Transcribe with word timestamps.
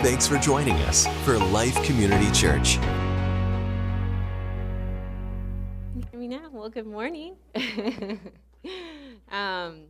Thanks 0.00 0.28
for 0.28 0.38
joining 0.38 0.76
us 0.82 1.08
for 1.24 1.36
Life 1.38 1.82
Community 1.82 2.30
Church. 2.30 2.78
now? 6.28 6.50
Well, 6.52 6.68
good 6.68 6.86
morning. 6.86 7.34
um, 9.32 9.86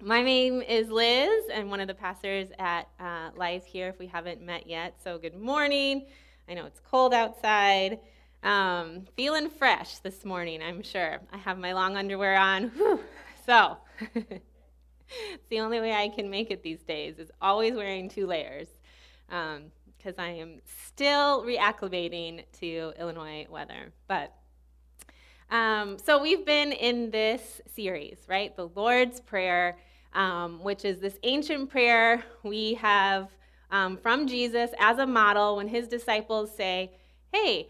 my 0.00 0.22
name 0.22 0.62
is 0.62 0.88
Liz, 0.88 1.46
and 1.52 1.68
one 1.68 1.80
of 1.80 1.88
the 1.88 1.94
pastors 1.94 2.48
at 2.60 2.86
uh, 3.00 3.30
Life 3.34 3.64
here, 3.64 3.88
if 3.88 3.98
we 3.98 4.06
haven't 4.06 4.40
met 4.40 4.68
yet. 4.68 5.02
So, 5.02 5.18
good 5.18 5.34
morning. 5.36 6.06
I 6.48 6.54
know 6.54 6.66
it's 6.66 6.80
cold 6.88 7.12
outside. 7.12 7.98
Um, 8.44 9.06
feeling 9.16 9.50
fresh 9.50 9.98
this 9.98 10.24
morning, 10.24 10.62
I'm 10.62 10.82
sure. 10.82 11.18
I 11.32 11.38
have 11.38 11.58
my 11.58 11.72
long 11.72 11.96
underwear 11.96 12.36
on. 12.36 12.68
Whew. 12.68 13.00
So, 13.46 13.78
it's 14.14 15.48
the 15.48 15.58
only 15.58 15.80
way 15.80 15.92
I 15.92 16.08
can 16.08 16.30
make 16.30 16.52
it 16.52 16.62
these 16.62 16.82
days 16.82 17.18
is 17.18 17.32
always 17.42 17.74
wearing 17.74 18.08
two 18.08 18.28
layers 18.28 18.68
because 19.30 20.18
um, 20.18 20.24
I 20.24 20.30
am 20.30 20.60
still 20.86 21.44
reacclimating 21.44 22.44
to 22.58 22.92
Illinois 22.98 23.46
weather. 23.48 23.92
But 24.08 24.34
um, 25.50 25.98
so 25.98 26.20
we've 26.20 26.44
been 26.44 26.72
in 26.72 27.10
this 27.10 27.60
series, 27.74 28.18
right? 28.28 28.54
The 28.56 28.68
Lord's 28.68 29.20
Prayer, 29.20 29.78
um, 30.14 30.62
which 30.62 30.84
is 30.84 31.00
this 31.00 31.18
ancient 31.22 31.70
prayer 31.70 32.24
we 32.42 32.74
have 32.74 33.28
um, 33.70 33.96
from 33.96 34.26
Jesus 34.26 34.70
as 34.78 34.98
a 34.98 35.06
model 35.06 35.56
when 35.56 35.68
his 35.68 35.86
disciples 35.86 36.54
say, 36.54 36.90
Hey, 37.32 37.68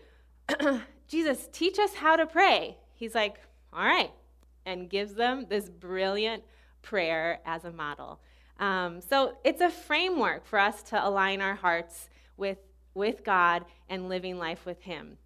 Jesus, 1.09 1.49
teach 1.53 1.79
us 1.79 1.95
how 1.95 2.17
to 2.17 2.27
pray. 2.27 2.77
He's 2.95 3.15
like, 3.15 3.37
All 3.73 3.85
right, 3.85 4.11
and 4.65 4.89
gives 4.89 5.15
them 5.15 5.47
this 5.49 5.69
brilliant 5.69 6.43
prayer 6.83 7.41
as 7.45 7.65
a 7.65 7.71
model. 7.71 8.21
Um, 8.61 9.01
so 9.01 9.37
it's 9.43 9.61
a 9.61 9.71
framework 9.71 10.47
for 10.47 10.59
us 10.59 10.83
to 10.85 11.05
align 11.05 11.41
our 11.41 11.55
hearts 11.55 12.11
with, 12.37 12.59
with 12.95 13.25
God 13.25 13.65
and 13.89 14.09
living 14.09 14.39
life 14.39 14.65
with 14.67 14.83
Him. 14.83 15.17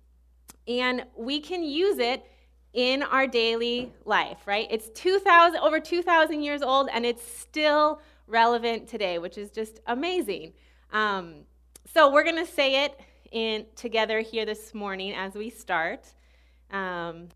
And 0.66 1.04
we 1.16 1.40
can 1.40 1.62
use 1.62 1.98
it 1.98 2.24
in 2.72 3.02
our 3.02 3.26
daily 3.26 3.92
life, 4.04 4.38
right? 4.46 4.66
It's 4.70 4.88
2000 4.90 5.60
over 5.60 5.78
2000 5.78 6.42
years 6.42 6.62
old 6.62 6.88
and 6.92 7.04
it's 7.04 7.22
still 7.22 8.00
relevant 8.26 8.88
today, 8.88 9.18
which 9.18 9.36
is 9.36 9.50
just 9.50 9.80
amazing. 9.86 10.52
Um, 10.92 11.44
so 11.92 12.10
we're 12.10 12.24
going 12.24 12.44
to 12.44 12.50
say 12.50 12.84
it 12.84 12.98
in 13.30 13.66
together 13.76 14.20
here 14.20 14.46
this 14.46 14.74
morning 14.74 15.12
as 15.12 15.34
we 15.34 15.50
start. 15.50 16.04
Um, 16.70 17.28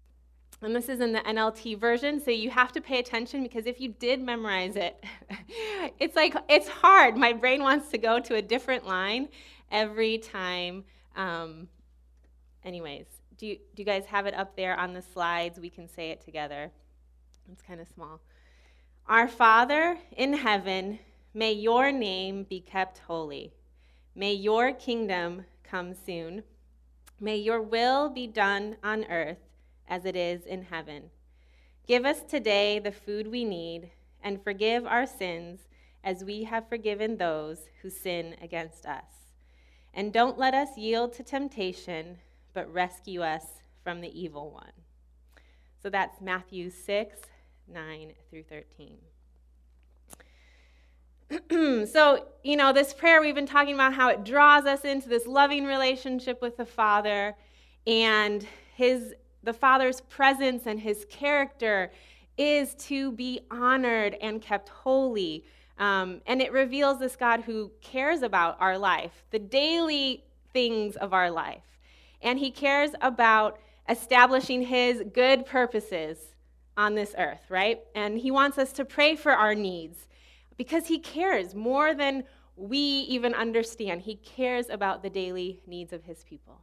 and 0.60 0.74
this 0.74 0.88
is 0.88 1.00
in 1.00 1.12
the 1.12 1.20
NLT 1.20 1.78
version, 1.78 2.20
so 2.20 2.32
you 2.32 2.50
have 2.50 2.72
to 2.72 2.80
pay 2.80 2.98
attention 2.98 3.44
because 3.44 3.66
if 3.66 3.80
you 3.80 3.90
did 3.90 4.20
memorize 4.20 4.74
it, 4.74 5.02
it's 6.00 6.16
like 6.16 6.34
it's 6.48 6.68
hard. 6.68 7.16
My 7.16 7.32
brain 7.32 7.62
wants 7.62 7.90
to 7.90 7.98
go 7.98 8.18
to 8.18 8.34
a 8.34 8.42
different 8.42 8.84
line 8.84 9.28
every 9.70 10.18
time. 10.18 10.84
Um, 11.14 11.68
anyways, 12.64 13.06
do 13.36 13.46
you, 13.46 13.54
do 13.76 13.82
you 13.82 13.84
guys 13.84 14.04
have 14.06 14.26
it 14.26 14.34
up 14.34 14.56
there 14.56 14.76
on 14.76 14.94
the 14.94 15.02
slides? 15.02 15.60
We 15.60 15.70
can 15.70 15.88
say 15.88 16.10
it 16.10 16.20
together. 16.20 16.72
It's 17.52 17.62
kind 17.62 17.80
of 17.80 17.86
small. 17.94 18.20
Our 19.06 19.28
Father 19.28 19.96
in 20.16 20.32
heaven, 20.32 20.98
may 21.34 21.52
your 21.52 21.92
name 21.92 22.42
be 22.42 22.60
kept 22.60 22.98
holy. 22.98 23.52
May 24.16 24.32
your 24.32 24.72
kingdom 24.72 25.44
come 25.62 25.94
soon. 25.94 26.42
May 27.20 27.36
your 27.36 27.62
will 27.62 28.08
be 28.08 28.26
done 28.26 28.76
on 28.82 29.04
earth 29.04 29.47
as 29.88 30.04
it 30.04 30.14
is 30.14 30.46
in 30.46 30.62
heaven. 30.62 31.10
Give 31.86 32.04
us 32.04 32.22
today 32.22 32.78
the 32.78 32.92
food 32.92 33.28
we 33.28 33.44
need, 33.44 33.90
and 34.22 34.42
forgive 34.42 34.86
our 34.86 35.06
sins 35.06 35.60
as 36.04 36.24
we 36.24 36.44
have 36.44 36.68
forgiven 36.68 37.16
those 37.16 37.60
who 37.82 37.90
sin 37.90 38.36
against 38.42 38.86
us. 38.86 39.04
And 39.94 40.12
don't 40.12 40.38
let 40.38 40.54
us 40.54 40.76
yield 40.76 41.12
to 41.14 41.22
temptation, 41.22 42.18
but 42.52 42.72
rescue 42.72 43.22
us 43.22 43.44
from 43.82 44.00
the 44.00 44.20
evil 44.20 44.50
one. 44.50 44.72
So 45.82 45.90
that's 45.90 46.20
Matthew 46.20 46.70
6, 46.70 47.18
9 47.72 48.12
through 48.30 48.44
13. 48.44 48.98
so, 51.86 52.26
you 52.42 52.56
know, 52.56 52.72
this 52.72 52.94
prayer, 52.94 53.20
we've 53.20 53.34
been 53.34 53.46
talking 53.46 53.74
about 53.74 53.94
how 53.94 54.08
it 54.08 54.24
draws 54.24 54.64
us 54.64 54.84
into 54.84 55.08
this 55.08 55.26
loving 55.26 55.64
relationship 55.64 56.40
with 56.40 56.56
the 56.56 56.64
Father 56.64 57.34
and 57.86 58.46
his 58.74 59.14
the 59.42 59.52
Father's 59.52 60.00
presence 60.02 60.66
and 60.66 60.80
his 60.80 61.06
character 61.08 61.90
is 62.36 62.74
to 62.74 63.12
be 63.12 63.40
honored 63.50 64.16
and 64.20 64.40
kept 64.40 64.68
holy. 64.68 65.44
Um, 65.78 66.20
and 66.26 66.40
it 66.40 66.52
reveals 66.52 66.98
this 66.98 67.16
God 67.16 67.42
who 67.42 67.70
cares 67.80 68.22
about 68.22 68.56
our 68.60 68.78
life, 68.78 69.24
the 69.30 69.38
daily 69.38 70.24
things 70.52 70.96
of 70.96 71.12
our 71.12 71.30
life. 71.30 71.62
And 72.22 72.38
he 72.38 72.50
cares 72.50 72.90
about 73.00 73.58
establishing 73.88 74.62
his 74.62 75.02
good 75.12 75.46
purposes 75.46 76.18
on 76.76 76.94
this 76.94 77.14
earth, 77.18 77.42
right? 77.48 77.80
And 77.94 78.18
he 78.18 78.30
wants 78.30 78.58
us 78.58 78.72
to 78.72 78.84
pray 78.84 79.16
for 79.16 79.32
our 79.32 79.54
needs 79.54 80.06
because 80.56 80.86
he 80.86 80.98
cares 80.98 81.54
more 81.54 81.94
than 81.94 82.24
we 82.56 82.78
even 82.78 83.34
understand. 83.34 84.02
He 84.02 84.16
cares 84.16 84.68
about 84.68 85.02
the 85.02 85.10
daily 85.10 85.60
needs 85.66 85.92
of 85.92 86.04
his 86.04 86.24
people. 86.24 86.60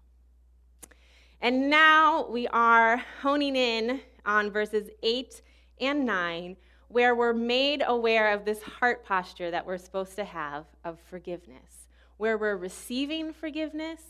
And 1.42 1.70
now 1.70 2.28
we 2.28 2.48
are 2.48 3.04
honing 3.22 3.56
in 3.56 4.02
on 4.26 4.52
verses 4.52 4.90
8 5.04 5.42
and 5.80 6.06
9, 6.06 6.58
where 6.88 7.14
we're 7.14 7.34
made 7.34 7.84
aware 7.86 8.34
of 8.34 8.46
this 8.46 8.62
heart 8.62 9.06
posture 9.06 9.52
that 9.52 9.66
we're 9.66 9.78
supposed 9.78 10.16
to 10.16 10.24
have 10.24 10.66
of 10.84 11.00
forgiveness, 11.10 11.88
where 12.18 12.38
we're 12.38 12.58
receiving 12.58 13.34
forgiveness 13.34 14.02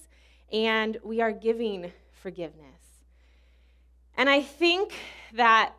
and 0.51 0.97
we 1.03 1.21
are 1.21 1.31
giving 1.31 1.91
forgiveness. 2.21 2.85
And 4.15 4.29
I 4.29 4.41
think 4.41 4.93
that, 5.33 5.73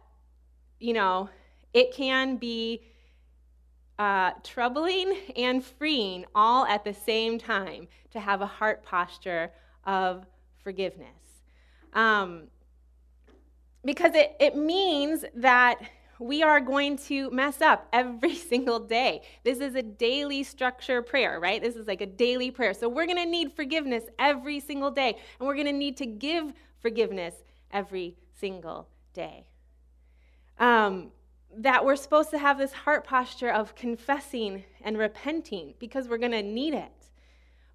you 0.79 0.93
know, 0.93 1.31
it 1.73 1.95
can 1.95 2.37
be 2.37 2.83
uh, 3.99 4.33
troubling 4.43 5.17
and 5.37 5.65
freeing 5.65 6.27
all 6.35 6.67
at 6.67 6.85
the 6.85 6.93
same 6.93 7.39
time 7.39 7.89
to 8.11 8.21
have 8.21 8.43
a 8.43 8.47
heart 8.47 8.83
posture 8.83 9.53
of 9.85 10.27
forgiveness. 10.63 11.36
Um, 11.93 12.49
because 13.85 14.15
it, 14.15 14.37
it 14.41 14.57
means 14.57 15.25
that 15.35 15.81
we 16.19 16.43
are 16.43 16.61
going 16.61 16.97
to 16.97 17.31
mess 17.31 17.61
up 17.61 17.89
every 17.93 18.35
single 18.53 18.81
day. 18.81 19.23
This 19.45 19.59
is 19.59 19.75
a 19.75 19.83
daily 19.83 20.43
structure 20.43 21.03
prayer, 21.03 21.39
right? 21.41 21.63
This 21.63 21.77
is 21.77 21.87
like 21.87 22.01
a 22.01 22.07
daily 22.07 22.51
prayer. 22.51 22.75
So 22.75 22.89
we're 22.89 23.07
going 23.07 23.19
to 23.19 23.27
need 23.27 23.53
forgiveness 23.53 24.05
every 24.19 24.61
single 24.61 24.91
day, 24.91 25.17
and 25.39 25.47
we're 25.47 25.55
going 25.55 25.67
to 25.67 25.73
need 25.73 25.97
to 25.99 26.07
give 26.07 26.53
forgiveness 26.81 27.35
every 27.73 28.17
single 28.39 28.89
day. 29.13 29.47
Um, 30.59 31.13
that 31.59 31.85
we're 31.85 31.97
supposed 31.97 32.31
to 32.31 32.39
have 32.39 32.59
this 32.59 32.73
heart 32.73 33.05
posture 33.05 33.51
of 33.51 33.75
confessing 33.75 34.65
and 34.83 34.99
repenting 34.99 35.75
because 35.79 36.09
we're 36.09 36.19
going 36.19 36.33
to 36.33 36.43
need 36.43 36.75
it. 36.75 36.93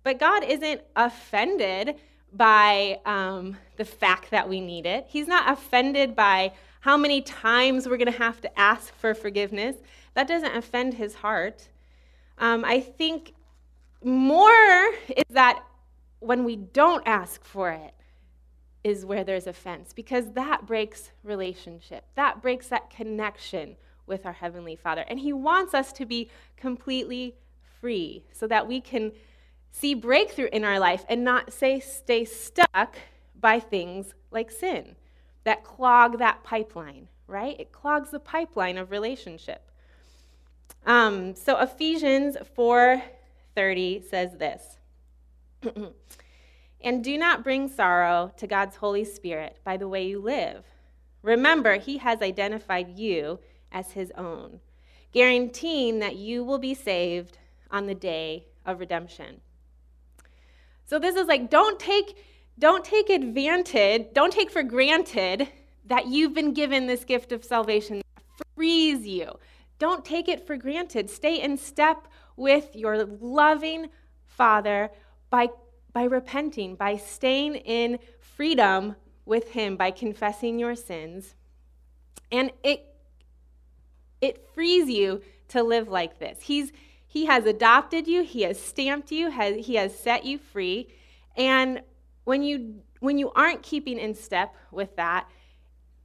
But 0.04 0.20
God 0.20 0.44
isn't 0.44 0.82
offended 0.96 1.96
by 2.34 3.00
um, 3.06 3.58
the 3.78 3.86
fact 3.86 4.32
that 4.32 4.48
we 4.48 4.62
need 4.62 4.86
it. 4.86 5.06
He's 5.10 5.28
not 5.28 5.52
offended 5.52 6.16
by 6.16 6.54
how 6.82 6.98
many 6.98 7.22
times 7.22 7.88
we're 7.88 7.98
going 7.98 8.12
to 8.12 8.18
have 8.18 8.42
to 8.42 8.60
ask 8.60 8.94
for 8.96 9.14
forgiveness. 9.14 9.76
That 10.14 10.28
doesn't 10.28 10.56
offend 10.56 10.96
his 10.96 11.16
heart. 11.16 11.70
Um, 12.38 12.66
I 12.66 12.80
think 12.80 13.34
more 14.04 14.92
is 15.16 15.26
that 15.30 15.64
when 16.20 16.44
we 16.44 16.56
don't 16.56 17.04
ask 17.06 17.44
for 17.44 17.70
it, 17.72 17.94
is 18.84 19.06
where 19.06 19.24
there's 19.24 19.48
offense 19.48 19.94
because 19.94 20.32
that 20.32 20.66
breaks 20.66 21.12
relationship. 21.24 22.06
That 22.16 22.42
breaks 22.42 22.68
that 22.70 22.90
connection 22.90 23.76
with 24.08 24.26
our 24.26 24.34
Heavenly 24.34 24.76
Father. 24.76 25.06
And 25.08 25.20
He 25.20 25.34
wants 25.34 25.74
us 25.74 25.94
to 25.94 26.06
be 26.06 26.30
completely 26.58 27.36
free 27.80 28.24
so 28.32 28.48
that 28.48 28.68
we 28.68 28.82
can 28.82 29.12
see 29.72 29.94
breakthrough 29.94 30.50
in 30.52 30.64
our 30.64 30.80
life 30.80 31.06
and 31.10 31.24
not 31.24 31.54
say 31.54 31.80
stay 31.80 32.26
stuck 32.26 32.98
by 33.40 33.60
things 33.60 34.14
like 34.30 34.52
sin 34.52 34.96
that 35.44 35.64
clog 35.64 36.20
that 36.20 36.44
pipeline, 36.44 37.08
right? 37.28 37.60
It 37.60 37.72
clogs 37.72 38.12
the 38.12 38.20
pipeline 38.20 38.78
of 38.78 38.92
relationship. 38.92 39.72
Um, 40.86 41.36
so 41.36 41.60
Ephesians 41.60 42.38
4:30 42.56 44.08
says 44.10 44.38
this. 44.38 44.78
and 46.82 47.04
do 47.04 47.18
not 47.18 47.44
bring 47.44 47.68
sorrow 47.68 48.32
to 48.38 48.48
God's 48.48 48.78
Holy 48.78 49.06
Spirit 49.06 49.60
by 49.64 49.78
the 49.78 49.88
way 49.88 50.08
you 50.08 50.20
live. 50.20 50.66
Remember, 51.22 51.78
he 51.78 52.00
has 52.00 52.22
identified 52.22 52.98
you 52.98 53.40
as 53.72 53.92
his 53.92 54.12
own, 54.18 54.60
guaranteeing 55.12 56.00
that 56.00 56.16
you 56.16 56.44
will 56.44 56.58
be 56.58 56.74
saved 56.74 57.38
on 57.70 57.86
the 57.86 57.96
day 57.96 58.48
of 58.66 58.80
redemption. 58.80 59.42
So 60.92 61.00
this 61.00 61.16
is 61.16 61.26
like 61.30 61.50
don't 61.50 61.80
take 61.80 62.18
don't 62.60 62.84
take 62.84 63.10
advantage, 63.10 64.08
don't 64.12 64.34
take 64.34 64.52
for 64.52 64.62
granted 64.62 65.48
that 65.86 66.08
you've 66.08 66.34
been 66.34 66.54
given 66.54 66.86
this 66.86 67.06
gift 67.06 67.32
of 67.32 67.46
salvation 67.46 68.02
frees 68.54 69.08
you. 69.08 69.40
Don't 69.80 70.04
take 70.04 70.28
it 70.28 70.46
for 70.46 70.58
granted. 70.58 71.10
Stay 71.10 71.42
in 71.42 71.56
step 71.56 72.10
with 72.36 72.76
your 72.76 73.06
loving 73.06 73.88
Father 74.26 74.92
by, 75.30 75.48
by 75.94 76.04
repenting, 76.04 76.76
by 76.76 76.98
staying 76.98 77.56
in 77.56 77.98
freedom 78.20 78.98
with 79.24 79.52
Him, 79.52 79.78
by 79.78 79.92
confessing 79.92 80.60
your 80.60 80.76
sins. 80.76 81.36
And 82.34 82.52
it, 82.66 82.86
it 84.20 84.46
frees 84.54 84.90
you 84.90 85.22
to 85.48 85.64
live 85.64 85.88
like 85.88 86.20
this. 86.20 86.40
He's, 86.42 86.74
he 87.12 87.26
has 87.26 87.46
adopted 87.46 88.08
you, 88.08 88.24
He 88.24 88.44
has 88.44 88.58
stamped 88.58 89.12
you, 89.12 89.32
has, 89.32 89.66
He 89.66 89.76
has 89.76 89.94
set 89.94 90.24
you 90.24 90.38
free. 90.38 90.88
And 91.36 91.82
when 92.24 92.42
you, 92.42 92.76
when 93.02 93.18
you 93.18 93.34
aren't 93.36 93.62
keeping 93.64 94.00
in 94.00 94.16
step 94.16 94.56
with 94.72 94.96
that, 94.96 95.30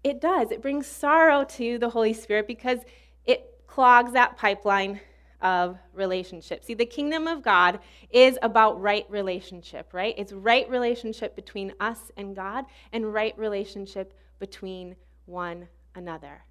it 0.02 0.20
does. 0.20 0.50
It 0.50 0.60
brings 0.60 0.88
sorrow 0.88 1.44
to 1.44 1.78
the 1.78 1.90
Holy 1.90 2.12
Spirit 2.12 2.48
because 2.48 2.80
it 3.24 3.54
clogs 3.68 4.14
that 4.14 4.36
pipeline 4.36 4.98
of 5.40 5.78
relationship. 5.92 6.64
See, 6.64 6.74
the 6.74 6.84
kingdom 6.84 7.28
of 7.28 7.40
God 7.40 7.78
is 8.10 8.36
about 8.42 8.82
right 8.82 9.06
relationship, 9.08 9.94
right? 9.94 10.12
It's 10.18 10.32
right 10.32 10.68
relationship 10.68 11.36
between 11.36 11.72
us 11.78 12.10
and 12.16 12.34
God 12.34 12.64
and 12.92 13.14
right 13.14 13.38
relationship 13.38 14.12
between 14.40 14.96
one 15.26 15.68
another. 15.94 16.42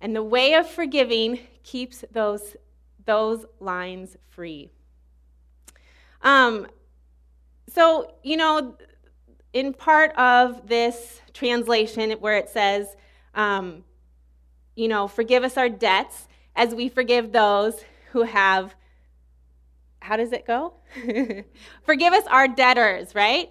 And 0.00 0.14
the 0.14 0.22
way 0.22 0.54
of 0.54 0.70
forgiving 0.70 1.40
keeps 1.64 2.04
those, 2.12 2.54
those 3.10 3.44
lines 3.58 4.16
free. 4.28 4.70
Um, 6.22 6.68
so, 7.66 8.14
you 8.22 8.36
know, 8.36 8.76
in 9.52 9.72
part 9.72 10.12
of 10.16 10.68
this 10.68 11.20
translation 11.34 12.12
where 12.20 12.36
it 12.36 12.48
says, 12.48 12.94
um, 13.34 13.82
you 14.76 14.86
know, 14.86 15.08
forgive 15.08 15.42
us 15.42 15.56
our 15.56 15.68
debts 15.68 16.28
as 16.54 16.72
we 16.72 16.88
forgive 16.88 17.32
those 17.32 17.82
who 18.12 18.22
have, 18.22 18.76
how 19.98 20.16
does 20.16 20.30
it 20.30 20.46
go? 20.46 20.74
forgive 21.82 22.12
us 22.12 22.24
our 22.28 22.46
debtors, 22.46 23.12
right? 23.16 23.50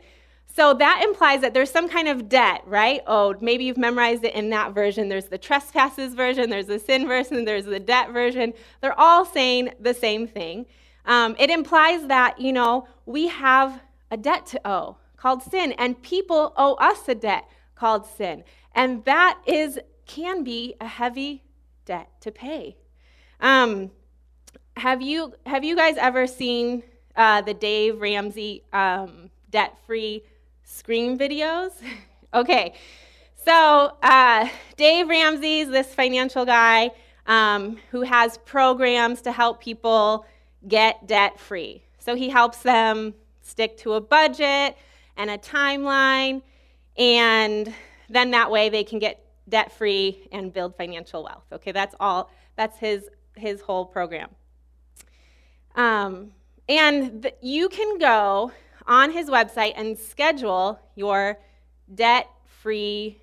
So 0.60 0.74
that 0.74 1.06
implies 1.06 1.40
that 1.40 1.54
there's 1.54 1.72
some 1.72 1.88
kind 1.88 2.10
of 2.10 2.28
debt, 2.28 2.64
right? 2.66 3.00
Oh, 3.08 3.34
maybe 3.40 3.64
you've 3.64 3.78
memorized 3.78 4.26
it 4.26 4.36
in 4.36 4.50
that 4.50 4.74
version. 4.74 5.08
There's 5.08 5.30
the 5.30 5.38
trespasses 5.38 6.14
version, 6.16 6.50
there's 6.50 6.66
the 6.66 6.80
sin 6.80 7.08
version, 7.08 7.46
there's 7.46 7.64
the 7.64 7.80
debt 7.80 8.12
version. 8.12 8.52
They're 8.82 9.00
all 9.00 9.24
saying 9.24 9.70
the 9.80 9.94
same 9.94 10.28
thing. 10.28 10.66
Um, 11.06 11.38
it 11.40 11.50
implies 11.50 12.08
that, 12.08 12.42
you 12.42 12.52
know, 12.52 12.90
we 13.06 13.30
have 13.30 13.80
a 14.12 14.18
debt 14.18 14.46
to 14.48 14.60
owe 14.70 14.98
called 15.16 15.44
sin, 15.44 15.72
and 15.78 16.02
people 16.02 16.52
owe 16.58 16.74
us 16.74 17.08
a 17.08 17.16
debt 17.16 17.46
called 17.76 18.06
sin. 18.06 18.44
And 18.76 19.06
that 19.06 19.40
is 19.46 19.80
can 20.08 20.44
be 20.44 20.76
a 20.82 20.88
heavy 20.88 21.42
debt 21.86 22.10
to 22.20 22.32
pay. 22.32 22.76
Um, 23.40 23.92
have 24.76 25.02
you 25.02 25.36
have 25.46 25.64
you 25.64 25.78
guys 25.78 25.96
ever 25.96 26.28
seen 26.28 26.84
uh, 27.16 27.44
the 27.44 27.54
Dave 27.54 28.02
Ramsey 28.02 28.66
um, 28.74 29.30
debt-free 29.52 30.24
Scream 30.72 31.18
videos? 31.18 31.72
okay, 32.34 32.76
so 33.44 33.98
uh, 34.04 34.48
Dave 34.78 35.10
Ramsey's 35.10 35.68
this 35.68 35.96
financial 35.96 36.46
guy 36.46 36.92
um, 37.26 37.80
who 37.90 38.02
has 38.02 38.38
programs 38.38 39.22
to 39.24 39.32
help 39.32 39.62
people 39.62 40.28
get 40.68 41.08
debt-free. 41.08 41.82
So 41.98 42.14
he 42.14 42.30
helps 42.30 42.60
them 42.60 43.16
stick 43.42 43.78
to 43.80 43.94
a 43.94 44.02
budget 44.02 44.78
and 45.18 45.32
a 45.32 45.40
timeline, 45.40 46.44
and 46.96 47.74
then 48.08 48.30
that 48.32 48.52
way 48.52 48.70
they 48.70 48.84
can 48.84 49.00
get 49.00 49.26
debt-free 49.50 50.28
and 50.32 50.54
build 50.54 50.76
financial 50.76 51.24
wealth. 51.24 51.46
Okay, 51.52 51.72
that's 51.72 51.96
all. 52.00 52.30
That's 52.56 52.78
his 52.78 53.10
his 53.36 53.60
whole 53.62 53.86
program. 53.86 54.30
Um, 55.74 56.32
and 56.68 57.32
you 57.42 57.70
can 57.70 57.98
go 57.98 58.52
on 58.90 59.12
his 59.12 59.30
website 59.30 59.74
and 59.78 59.98
schedule 59.98 60.80
your 60.96 61.40
debt-free. 61.94 63.22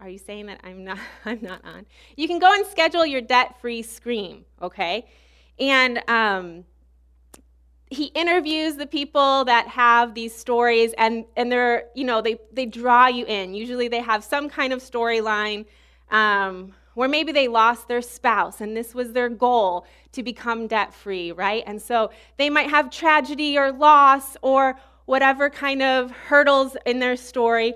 Are 0.00 0.08
you 0.08 0.18
saying 0.18 0.46
that 0.46 0.60
I'm 0.64 0.82
not? 0.82 0.98
I'm 1.24 1.40
not 1.42 1.64
on. 1.64 1.86
You 2.16 2.26
can 2.26 2.40
go 2.40 2.52
and 2.52 2.66
schedule 2.66 3.06
your 3.06 3.20
debt-free 3.20 3.82
scream. 3.82 4.46
Okay, 4.60 5.06
and 5.58 6.02
um, 6.08 6.64
he 7.90 8.06
interviews 8.06 8.76
the 8.76 8.86
people 8.86 9.44
that 9.44 9.66
have 9.68 10.14
these 10.14 10.34
stories 10.34 10.94
and, 10.96 11.24
and 11.36 11.50
they're 11.50 11.84
you 11.94 12.04
know 12.04 12.22
they, 12.22 12.38
they 12.52 12.64
draw 12.64 13.08
you 13.08 13.26
in 13.26 13.52
usually 13.52 13.88
they 13.88 14.00
have 14.00 14.22
some 14.22 14.48
kind 14.48 14.72
of 14.72 14.80
storyline 14.80 15.66
um, 16.10 16.72
where 17.00 17.08
maybe 17.08 17.32
they 17.32 17.48
lost 17.48 17.88
their 17.88 18.02
spouse 18.02 18.60
and 18.60 18.76
this 18.76 18.94
was 18.94 19.14
their 19.14 19.30
goal 19.30 19.86
to 20.12 20.22
become 20.22 20.66
debt 20.66 20.92
free, 20.92 21.32
right? 21.32 21.64
And 21.66 21.80
so 21.80 22.10
they 22.36 22.50
might 22.50 22.68
have 22.68 22.90
tragedy 22.90 23.56
or 23.56 23.72
loss 23.72 24.36
or 24.42 24.78
whatever 25.06 25.48
kind 25.48 25.80
of 25.80 26.10
hurdles 26.10 26.76
in 26.84 26.98
their 26.98 27.16
story. 27.16 27.72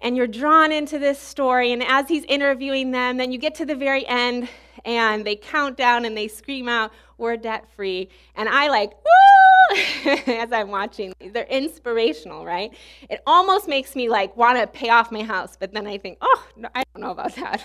And 0.00 0.16
you're 0.16 0.26
drawn 0.26 0.72
into 0.72 0.98
this 0.98 1.20
story. 1.20 1.70
And 1.70 1.84
as 1.84 2.08
he's 2.08 2.24
interviewing 2.24 2.90
them, 2.90 3.16
then 3.16 3.30
you 3.30 3.38
get 3.38 3.54
to 3.54 3.64
the 3.64 3.76
very 3.76 4.04
end 4.08 4.48
and 4.84 5.24
they 5.24 5.36
count 5.36 5.76
down 5.76 6.04
and 6.04 6.16
they 6.16 6.26
scream 6.26 6.68
out, 6.68 6.90
We're 7.16 7.36
debt 7.36 7.70
free. 7.76 8.08
And 8.34 8.48
I 8.48 8.66
like, 8.66 8.90
woo! 8.90 9.76
as 10.26 10.50
I'm 10.50 10.72
watching. 10.72 11.14
They're 11.32 11.44
inspirational, 11.44 12.44
right? 12.44 12.74
It 13.08 13.22
almost 13.24 13.68
makes 13.68 13.94
me 13.94 14.08
like 14.08 14.36
want 14.36 14.58
to 14.58 14.66
pay 14.66 14.88
off 14.88 15.12
my 15.12 15.22
house, 15.22 15.56
but 15.56 15.72
then 15.72 15.86
I 15.86 15.96
think, 15.96 16.18
oh, 16.20 16.48
no, 16.56 16.68
I 16.74 16.82
don't 16.92 17.02
know 17.02 17.12
about 17.12 17.36
that. 17.36 17.62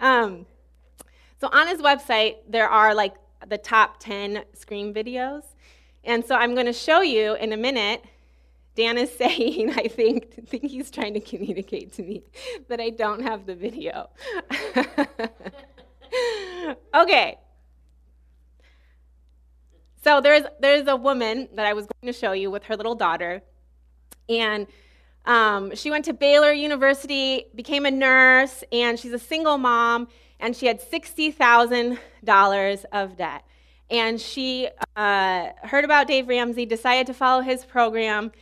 Um, 0.00 0.46
so 1.40 1.48
on 1.52 1.68
his 1.68 1.80
website, 1.80 2.36
there 2.48 2.68
are 2.68 2.94
like 2.94 3.14
the 3.46 3.58
top 3.58 4.00
10 4.00 4.44
Scream 4.54 4.92
videos. 4.92 5.42
And 6.04 6.24
so 6.24 6.34
I'm 6.34 6.54
going 6.54 6.66
to 6.66 6.72
show 6.72 7.00
you 7.00 7.34
in 7.34 7.52
a 7.52 7.56
minute. 7.56 8.04
Dan 8.74 8.98
is 8.98 9.10
saying, 9.16 9.70
I 9.70 9.88
think, 9.88 10.34
I 10.38 10.42
think 10.42 10.64
he's 10.64 10.90
trying 10.90 11.14
to 11.14 11.20
communicate 11.20 11.92
to 11.94 12.02
me 12.02 12.22
that 12.68 12.80
I 12.80 12.90
don't 12.90 13.22
have 13.22 13.46
the 13.46 13.54
video. 13.54 14.10
okay. 16.94 17.38
So 20.02 20.20
there's 20.20 20.44
there's 20.60 20.86
a 20.86 20.96
woman 20.96 21.48
that 21.54 21.66
I 21.66 21.72
was 21.72 21.86
going 21.86 22.12
to 22.12 22.18
show 22.18 22.32
you 22.32 22.50
with 22.50 22.64
her 22.64 22.76
little 22.76 22.94
daughter, 22.94 23.42
and 24.28 24.66
um, 25.28 25.76
she 25.76 25.90
went 25.90 26.06
to 26.06 26.14
Baylor 26.14 26.52
University, 26.52 27.44
became 27.54 27.84
a 27.84 27.90
nurse, 27.90 28.64
and 28.72 28.98
she's 28.98 29.12
a 29.12 29.18
single 29.18 29.58
mom, 29.58 30.08
and 30.40 30.56
she 30.56 30.64
had 30.66 30.80
$60,000 30.80 32.84
of 32.92 33.16
debt. 33.18 33.44
And 33.90 34.18
she 34.18 34.70
uh, 34.96 35.48
heard 35.62 35.84
about 35.84 36.08
Dave 36.08 36.28
Ramsey, 36.28 36.64
decided 36.64 37.06
to 37.08 37.14
follow 37.14 37.42
his 37.42 37.66
program, 37.66 38.32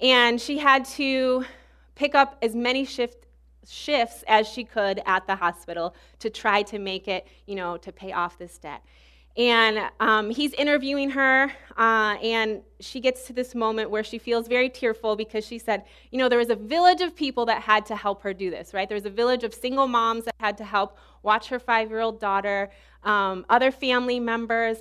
and 0.00 0.40
she 0.40 0.56
had 0.56 0.86
to 0.86 1.44
pick 1.94 2.14
up 2.14 2.38
as 2.40 2.54
many 2.54 2.86
shift, 2.86 3.26
shifts 3.68 4.24
as 4.26 4.48
she 4.48 4.64
could 4.64 5.02
at 5.04 5.26
the 5.26 5.36
hospital 5.36 5.94
to 6.20 6.30
try 6.30 6.62
to 6.62 6.78
make 6.78 7.06
it, 7.06 7.26
you 7.44 7.54
know, 7.54 7.76
to 7.76 7.92
pay 7.92 8.12
off 8.12 8.38
this 8.38 8.56
debt. 8.56 8.82
And 9.36 9.90
um, 10.00 10.30
he's 10.30 10.52
interviewing 10.54 11.10
her, 11.10 11.52
uh, 11.78 12.16
and 12.22 12.62
she 12.80 13.00
gets 13.00 13.26
to 13.28 13.32
this 13.32 13.54
moment 13.54 13.88
where 13.88 14.02
she 14.02 14.18
feels 14.18 14.48
very 14.48 14.68
tearful 14.68 15.14
because 15.14 15.46
she 15.46 15.58
said, 15.58 15.84
You 16.10 16.18
know, 16.18 16.28
there 16.28 16.38
was 16.38 16.50
a 16.50 16.56
village 16.56 17.00
of 17.00 17.14
people 17.14 17.46
that 17.46 17.62
had 17.62 17.86
to 17.86 17.96
help 17.96 18.22
her 18.22 18.34
do 18.34 18.50
this, 18.50 18.74
right? 18.74 18.88
There 18.88 18.96
was 18.96 19.06
a 19.06 19.10
village 19.10 19.44
of 19.44 19.54
single 19.54 19.86
moms 19.86 20.24
that 20.24 20.34
had 20.40 20.58
to 20.58 20.64
help 20.64 20.98
watch 21.22 21.48
her 21.48 21.60
five 21.60 21.90
year 21.90 22.00
old 22.00 22.20
daughter, 22.20 22.70
um, 23.04 23.46
other 23.48 23.70
family 23.70 24.18
members. 24.18 24.78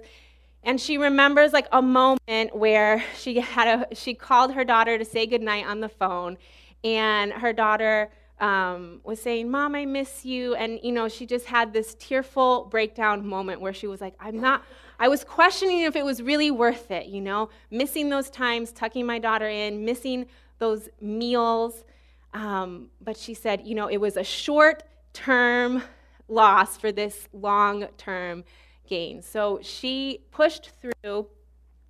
And 0.64 0.82
she 0.82 0.98
remembers 0.98 1.54
like 1.54 1.68
a 1.72 1.82
moment 1.82 2.54
where 2.54 3.04
she 3.18 3.40
had 3.40 3.82
a, 3.92 3.96
she 3.96 4.14
called 4.14 4.54
her 4.54 4.66
daughter 4.66 4.98
to 4.98 5.06
say 5.06 5.26
goodnight 5.26 5.68
on 5.68 5.80
the 5.80 5.90
phone, 5.90 6.38
and 6.84 7.32
her 7.32 7.54
daughter 7.54 8.10
um, 8.40 9.02
was 9.04 9.22
saying, 9.22 9.52
Mom, 9.52 9.76
I 9.76 9.86
miss 9.86 10.26
you. 10.26 10.56
And, 10.56 10.80
you 10.82 10.92
know, 10.92 11.10
she 11.10 11.26
just 11.26 11.46
had 11.46 11.74
this 11.74 11.96
tearful 11.96 12.66
breakdown 12.66 13.26
moment 13.26 13.62
where 13.62 13.74
she 13.74 13.88
was 13.88 14.02
like, 14.02 14.16
I'm 14.20 14.40
not, 14.40 14.64
I 15.00 15.08
was 15.08 15.24
questioning 15.24 15.82
if 15.82 15.96
it 15.96 16.06
was 16.06 16.22
really 16.22 16.52
worth 16.52 16.92
it, 16.92 17.08
you 17.08 17.22
know, 17.22 17.50
missing 17.70 18.10
those 18.10 18.30
times, 18.30 18.72
tucking 18.72 19.06
my 19.06 19.20
daughter 19.20 19.48
in, 19.48 19.86
missing 19.86 20.26
those 20.58 20.90
meals. 21.02 21.84
Um, 22.34 22.88
but 23.02 23.18
she 23.18 23.34
said, 23.34 23.66
you 23.66 23.76
know, 23.76 23.88
it 23.88 23.98
was 23.98 24.16
a 24.16 24.24
short 24.24 24.84
term 25.14 25.84
loss 26.28 26.78
for 26.78 26.92
this 26.92 27.28
long 27.34 27.88
term 27.98 28.44
gain. 28.88 29.22
So 29.22 29.60
she 29.62 30.22
pushed 30.32 30.72
through 30.82 31.28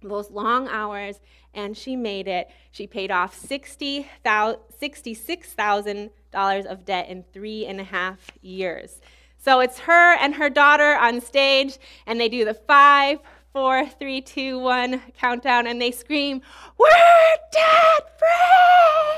those 0.01 0.32
long 0.32 0.68
hours 0.68 1.20
and 1.53 1.77
she 1.77 1.96
made 1.96 2.27
it. 2.27 2.50
She 2.72 2.88
paid 2.88 3.12
off 3.12 3.39
$66,000 3.39 6.10
of 6.34 6.86
debt 6.86 7.10
in 7.10 7.24
three 7.34 7.66
and 7.66 7.80
a 7.80 7.84
half 7.84 8.32
years. 8.42 9.00
So 9.38 9.62
it's 9.62 9.80
her 9.80 10.16
and 10.16 10.36
her 10.36 10.50
daughter 10.50 10.96
on 10.96 11.22
stage, 11.22 11.78
and 12.06 12.20
they 12.20 12.30
do 12.30 12.44
the 12.46 12.54
five, 12.54 13.20
four, 13.54 13.88
three, 13.88 14.22
two, 14.22 14.60
one 14.60 15.02
countdown, 15.18 15.68
and 15.68 15.82
they 15.82 15.92
scream, 15.92 16.42
We're 16.78 16.90
debt 17.52 18.20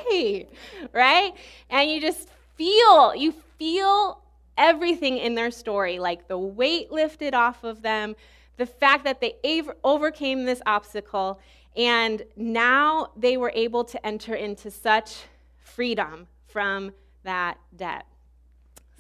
free! 0.10 0.48
Right? 0.94 1.34
And 1.70 1.89
you 1.89 2.00
just 2.00 2.30
feel, 2.56 3.15
you 3.15 3.34
feel 3.58 4.22
everything 4.58 5.18
in 5.18 5.36
their 5.36 5.51
story, 5.51 6.00
like 6.00 6.27
the 6.27 6.38
weight 6.38 6.91
lifted 6.91 7.34
off 7.34 7.63
of 7.63 7.82
them, 7.82 8.15
the 8.58 8.65
fact 8.65 9.03
that 9.06 9.22
they 9.22 9.36
overcame 9.84 10.46
this 10.46 10.62
obstacle 10.65 11.39
and 11.75 12.24
now 12.36 13.12
they 13.15 13.38
were 13.38 13.51
able 13.56 13.84
to 13.86 14.06
enter 14.06 14.36
into 14.36 14.70
such 14.70 15.24
freedom 15.58 16.27
from 16.48 16.91
that 17.23 17.57
debt. 17.75 18.05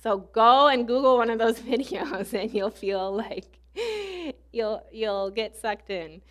So 0.01 0.17
go 0.17 0.67
and 0.67 0.87
Google 0.87 1.17
one 1.17 1.29
of 1.29 1.39
those 1.39 1.59
videos 1.71 2.33
and 2.33 2.53
you'll 2.53 2.69
feel 2.69 3.15
like 3.15 3.59
you'll, 4.51 4.83
you'll 4.91 5.29
get 5.29 5.55
sucked 5.57 5.89
in. 5.89 6.21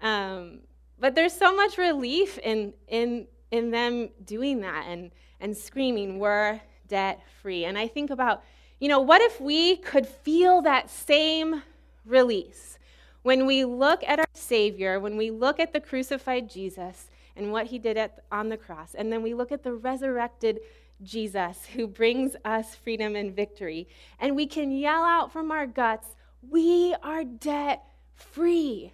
Um, 0.00 0.60
but 0.98 1.14
there's 1.14 1.32
so 1.32 1.54
much 1.54 1.78
relief 1.78 2.38
in, 2.38 2.74
in, 2.88 3.26
in 3.50 3.70
them 3.70 4.10
doing 4.24 4.60
that 4.60 4.86
and, 4.88 5.10
and 5.40 5.56
screaming, 5.56 6.18
We're 6.18 6.60
debt 6.88 7.22
free. 7.40 7.64
And 7.64 7.78
I 7.78 7.88
think 7.88 8.10
about, 8.10 8.42
you 8.78 8.88
know, 8.88 9.00
what 9.00 9.20
if 9.22 9.40
we 9.40 9.76
could 9.76 10.06
feel 10.06 10.62
that 10.62 10.90
same 10.90 11.62
release 12.04 12.78
when 13.22 13.46
we 13.46 13.64
look 13.64 14.02
at 14.04 14.18
our 14.18 14.26
Savior, 14.34 14.98
when 14.98 15.16
we 15.16 15.30
look 15.30 15.60
at 15.60 15.72
the 15.72 15.80
crucified 15.80 16.50
Jesus 16.50 17.08
and 17.36 17.52
what 17.52 17.66
he 17.66 17.78
did 17.78 17.96
at, 17.96 18.24
on 18.30 18.48
the 18.48 18.56
cross, 18.56 18.94
and 18.94 19.12
then 19.12 19.22
we 19.22 19.32
look 19.32 19.52
at 19.52 19.62
the 19.62 19.72
resurrected 19.72 20.60
Jesus 21.02 21.66
who 21.74 21.86
brings 21.86 22.36
us 22.44 22.74
freedom 22.74 23.16
and 23.16 23.34
victory, 23.34 23.88
and 24.18 24.36
we 24.36 24.46
can 24.46 24.70
yell 24.70 25.02
out 25.02 25.32
from 25.32 25.50
our 25.50 25.66
guts, 25.66 26.08
We 26.48 26.94
are 27.02 27.24
debt 27.24 27.84
free. 28.14 28.92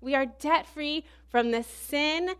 We 0.00 0.14
are 0.14 0.26
debt 0.26 0.66
free 0.66 1.04
from 1.28 1.50
the 1.50 1.62
sin 1.62 2.34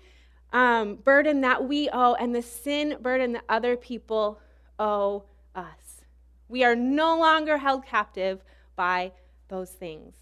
um, 0.53 0.97
burden 0.97 1.43
that 1.43 1.67
we 1.69 1.89
owe 1.93 2.15
and 2.15 2.35
the 2.35 2.43
sin 2.43 2.97
burden 3.01 3.33
that 3.33 3.45
other 3.49 3.77
people 3.77 4.41
owe 4.79 5.25
us. 5.55 6.03
We 6.49 6.65
are 6.65 6.75
no 6.75 7.19
longer 7.19 7.59
held 7.59 7.87
captive 7.87 8.43
by 8.75 9.13
those 9.49 9.71
things. 9.71 10.15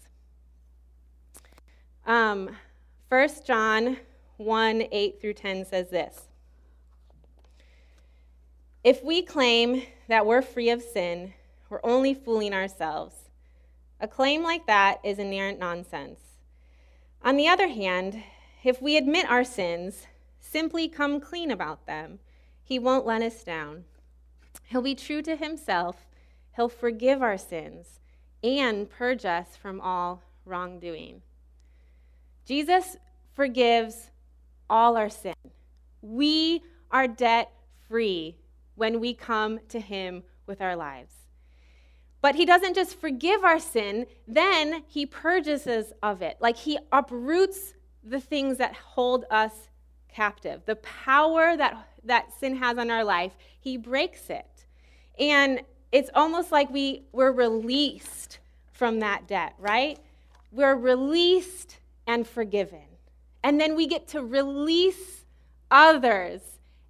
Um, 2.05 2.49
1 3.09 3.29
John 3.45 3.97
1 4.37 4.83
8 4.91 5.21
through 5.21 5.33
10 5.33 5.65
says 5.65 5.89
this 5.89 6.28
If 8.83 9.03
we 9.03 9.21
claim 9.21 9.83
that 10.07 10.25
we're 10.25 10.41
free 10.41 10.69
of 10.69 10.81
sin, 10.81 11.33
we're 11.69 11.81
only 11.83 12.13
fooling 12.13 12.53
ourselves. 12.53 13.29
A 13.99 14.07
claim 14.07 14.41
like 14.41 14.67
that 14.67 15.01
is 15.03 15.19
inerrant 15.19 15.59
nonsense. 15.59 16.19
On 17.21 17.35
the 17.35 17.49
other 17.49 17.67
hand, 17.67 18.23
if 18.63 18.81
we 18.81 18.95
admit 18.95 19.29
our 19.29 19.43
sins, 19.43 20.07
simply 20.39 20.87
come 20.87 21.19
clean 21.19 21.51
about 21.51 21.87
them, 21.87 22.19
He 22.63 22.79
won't 22.79 23.05
let 23.05 23.21
us 23.21 23.43
down. 23.43 23.83
He'll 24.63 24.81
be 24.81 24.95
true 24.95 25.21
to 25.23 25.35
Himself, 25.35 26.07
He'll 26.55 26.69
forgive 26.69 27.21
our 27.21 27.37
sins 27.37 27.99
and 28.41 28.89
purge 28.89 29.25
us 29.25 29.57
from 29.57 29.81
all 29.81 30.23
wrongdoing. 30.45 31.21
Jesus 32.45 32.95
forgives 33.33 34.09
all 34.69 34.95
our 34.95 35.09
sin. 35.09 35.33
We 36.01 36.63
are 36.91 37.07
debt 37.07 37.51
free 37.89 38.37
when 38.79 38.99
we 38.99 39.13
come 39.13 39.59
to 39.67 39.79
Him 39.79 40.23
with 40.47 40.61
our 40.61 40.75
lives. 40.75 41.13
But 42.21 42.35
He 42.35 42.45
doesn't 42.45 42.75
just 42.75 42.99
forgive 42.99 43.43
our 43.43 43.59
sin, 43.59 44.07
then 44.27 44.83
He 44.87 45.05
purges 45.05 45.67
us 45.67 45.91
of 46.01 46.21
it. 46.21 46.37
Like 46.39 46.57
He 46.57 46.79
uproots 46.91 47.73
the 48.03 48.21
things 48.21 48.57
that 48.57 48.73
hold 48.73 49.25
us 49.29 49.51
captive. 50.07 50.61
The 50.65 50.77
power 50.77 51.57
that, 51.57 51.89
that 52.05 52.33
sin 52.39 52.55
has 52.55 52.77
on 52.77 52.89
our 52.89 53.03
life, 53.03 53.33
He 53.59 53.75
breaks 53.77 54.29
it. 54.29 54.65
And 55.19 55.61
it's 55.91 56.09
almost 56.15 56.51
like 56.51 56.69
we, 56.69 57.03
we're 57.11 57.33
released 57.33 58.39
from 58.71 58.99
that 58.99 59.27
debt, 59.27 59.55
right? 59.59 59.99
We're 60.51 60.75
released 60.75 61.79
and 62.07 62.25
forgiven. 62.25 62.79
And 63.43 63.59
then 63.59 63.75
we 63.75 63.87
get 63.87 64.07
to 64.09 64.23
release 64.23 65.25
others 65.69 66.41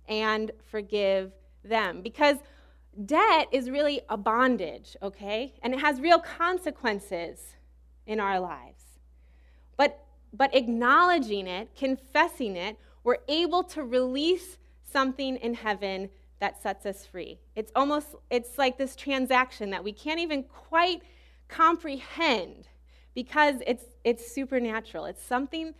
and 0.07 0.51
forgive 0.71 1.31
them. 1.63 2.01
Because 2.01 2.37
debt 3.05 3.47
is 3.51 3.69
really 3.69 4.01
a 4.09 4.17
bondage, 4.17 4.95
okay? 5.01 5.53
And 5.61 5.73
it 5.73 5.79
has 5.79 5.99
real 5.99 6.19
consequences 6.19 7.55
in 8.05 8.19
our 8.19 8.39
lives. 8.39 8.83
But, 9.77 10.03
but 10.33 10.53
acknowledging 10.55 11.47
it, 11.47 11.69
confessing 11.75 12.55
it, 12.55 12.77
we're 13.03 13.17
able 13.27 13.63
to 13.65 13.83
release 13.83 14.57
something 14.83 15.37
in 15.37 15.53
heaven 15.53 16.09
that 16.39 16.61
sets 16.61 16.85
us 16.85 17.05
free. 17.05 17.39
It's 17.55 17.71
almost, 17.75 18.15
it's 18.29 18.57
like 18.57 18.77
this 18.77 18.95
transaction 18.95 19.69
that 19.71 19.83
we 19.83 19.93
can't 19.93 20.19
even 20.19 20.43
quite 20.43 21.01
comprehend 21.47 22.67
because 23.13 23.55
it's, 23.67 23.83
it's 24.03 24.33
supernatural. 24.33 25.05
It's 25.05 25.23
something 25.23 25.73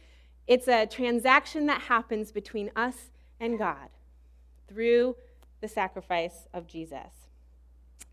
it's 0.50 0.68
a 0.68 0.88
transaction 0.88 1.68
that 1.68 1.80
happens 1.84 2.32
between 2.32 2.72
us 2.76 3.12
and 3.40 3.60
God 3.60 3.90
through 4.68 5.16
the 5.62 5.68
sacrifice 5.68 6.48
of 6.54 6.68
Jesus. 6.68 7.30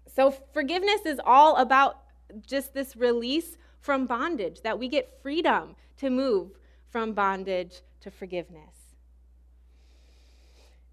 So, 0.06 0.30
forgiveness 0.30 1.02
is 1.04 1.20
all 1.24 1.56
about 1.56 2.02
just 2.46 2.74
this 2.74 2.96
release 2.96 3.56
from 3.80 4.06
bondage, 4.06 4.62
that 4.62 4.78
we 4.78 4.88
get 4.88 5.20
freedom 5.22 5.76
to 5.98 6.10
move 6.10 6.50
from 6.88 7.12
bondage 7.12 7.82
to 8.00 8.10
forgiveness. 8.10 8.94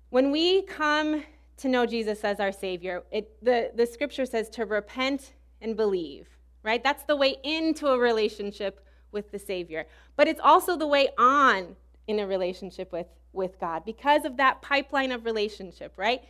When 0.10 0.32
we 0.32 0.62
come 0.64 1.24
to 1.58 1.68
know 1.68 1.86
Jesus 1.86 2.24
as 2.24 2.40
our 2.40 2.52
Savior, 2.52 3.04
it, 3.12 3.44
the, 3.44 3.72
the 3.74 3.86
scripture 3.86 4.26
says 4.26 4.50
to 4.52 4.66
repent 4.66 5.34
and 5.62 5.76
believe, 5.76 6.28
right? 6.62 6.84
That's 6.84 7.04
the 7.04 7.16
way 7.16 7.38
into 7.44 7.88
a 7.88 7.98
relationship 7.98 8.86
with 9.12 9.32
the 9.32 9.40
Savior. 9.40 9.86
But 10.16 10.28
it's 10.28 10.42
also 10.44 10.76
the 10.76 10.88
way 10.88 11.10
on 11.18 11.76
in 12.08 12.20
a 12.20 12.28
relationship 12.28 12.92
with, 12.92 13.08
with 13.32 13.60
God 13.60 13.86
because 13.86 14.26
of 14.26 14.38
that 14.38 14.62
pipeline 14.62 15.12
of 15.12 15.26
relationship, 15.26 15.94
right? 15.98 16.24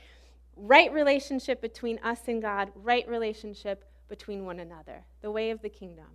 Right 0.56 0.92
relationship 0.92 1.62
between 1.62 2.00
us 2.00 2.20
and 2.28 2.42
God, 2.42 2.72
right 2.76 3.08
relationship 3.08 3.86
between 4.08 4.46
one 4.46 4.60
another, 4.60 5.04
the 5.22 5.32
way 5.32 5.50
of 5.50 5.62
the 5.62 5.70
kingdom. 5.70 6.06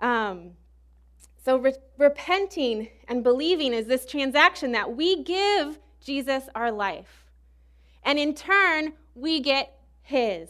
Um, 0.00 0.52
so, 1.44 1.56
re- 1.56 1.74
repenting 1.98 2.88
and 3.08 3.24
believing 3.24 3.72
is 3.72 3.86
this 3.86 4.06
transaction 4.06 4.72
that 4.72 4.94
we 4.94 5.22
give 5.22 5.78
Jesus 6.00 6.44
our 6.54 6.70
life. 6.70 7.26
And 8.02 8.18
in 8.18 8.34
turn, 8.34 8.92
we 9.14 9.40
get 9.40 9.78
His. 10.02 10.48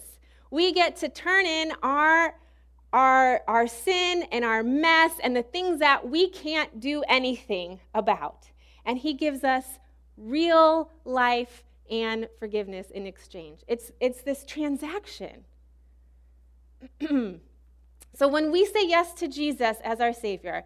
We 0.50 0.72
get 0.72 0.96
to 0.96 1.08
turn 1.08 1.46
in 1.46 1.72
our 1.82 2.34
our, 2.92 3.42
our 3.46 3.68
sin 3.68 4.24
and 4.32 4.44
our 4.44 4.62
mess 4.62 5.12
and 5.22 5.36
the 5.36 5.44
things 5.44 5.78
that 5.78 6.08
we 6.08 6.28
can't 6.28 6.80
do 6.80 7.04
anything 7.08 7.78
about. 7.94 8.50
And 8.84 8.98
He 8.98 9.14
gives 9.14 9.44
us 9.44 9.64
real 10.16 10.90
life 11.04 11.62
and 11.90 12.28
forgiveness 12.38 12.90
in 12.90 13.06
exchange. 13.06 13.60
It's, 13.66 13.90
it's 14.00 14.22
this 14.22 14.44
transaction. 14.44 15.44
so 18.14 18.28
when 18.28 18.52
we 18.52 18.64
say 18.64 18.86
yes 18.86 19.12
to 19.14 19.28
Jesus 19.28 19.76
as 19.84 20.00
our 20.00 20.12
Savior, 20.12 20.64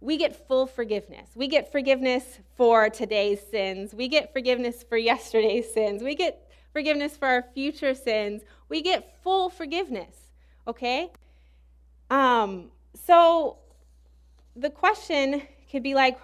we 0.00 0.16
get 0.16 0.46
full 0.46 0.66
forgiveness. 0.66 1.30
We 1.34 1.48
get 1.48 1.72
forgiveness 1.72 2.38
for 2.56 2.88
today's 2.88 3.40
sins. 3.50 3.94
We 3.94 4.08
get 4.08 4.32
forgiveness 4.32 4.84
for 4.88 4.96
yesterday's 4.96 5.72
sins. 5.72 6.02
We 6.02 6.14
get 6.14 6.50
forgiveness 6.72 7.16
for 7.16 7.26
our 7.26 7.44
future 7.54 7.94
sins. 7.94 8.42
We 8.68 8.82
get 8.82 9.16
full 9.22 9.50
forgiveness, 9.50 10.14
okay? 10.68 11.10
Um, 12.10 12.70
so 12.94 13.56
the 14.54 14.70
question 14.70 15.42
could 15.70 15.82
be 15.82 15.94
like, 15.94 16.18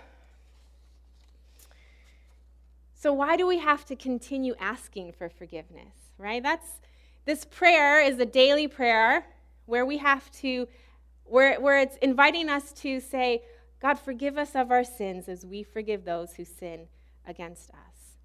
so 3.04 3.12
why 3.12 3.36
do 3.36 3.46
we 3.46 3.58
have 3.58 3.84
to 3.84 3.94
continue 3.94 4.54
asking 4.58 5.12
for 5.12 5.28
forgiveness, 5.28 5.94
right? 6.16 6.42
That's 6.42 6.80
this 7.26 7.44
prayer 7.44 8.00
is 8.00 8.18
a 8.18 8.24
daily 8.24 8.66
prayer 8.66 9.26
where 9.66 9.84
we 9.84 9.98
have 9.98 10.30
to 10.40 10.66
where, 11.24 11.60
where 11.60 11.78
it's 11.78 11.96
inviting 11.96 12.48
us 12.48 12.72
to 12.72 13.00
say, 13.00 13.42
God, 13.82 13.98
forgive 13.98 14.38
us 14.38 14.54
of 14.54 14.70
our 14.70 14.84
sins 14.84 15.28
as 15.28 15.44
we 15.44 15.62
forgive 15.62 16.06
those 16.06 16.32
who 16.32 16.46
sin 16.46 16.86
against 17.26 17.68
us. 17.68 18.16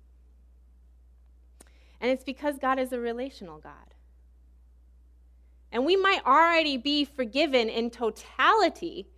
And 2.00 2.10
it's 2.10 2.24
because 2.24 2.58
God 2.58 2.80
is 2.80 2.94
a 2.94 3.00
relational 3.02 3.58
God. 3.58 3.96
And 5.74 5.86
we 5.86 5.98
might 5.98 6.26
already 6.26 6.78
be 6.78 7.04
forgiven 7.04 7.68
in 7.68 7.90
totality, 7.90 9.10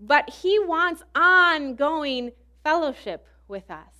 but 0.00 0.30
He 0.30 0.58
wants 0.58 1.02
ongoing 1.14 2.32
fellowship 2.64 3.26
with 3.48 3.70
us, 3.70 3.95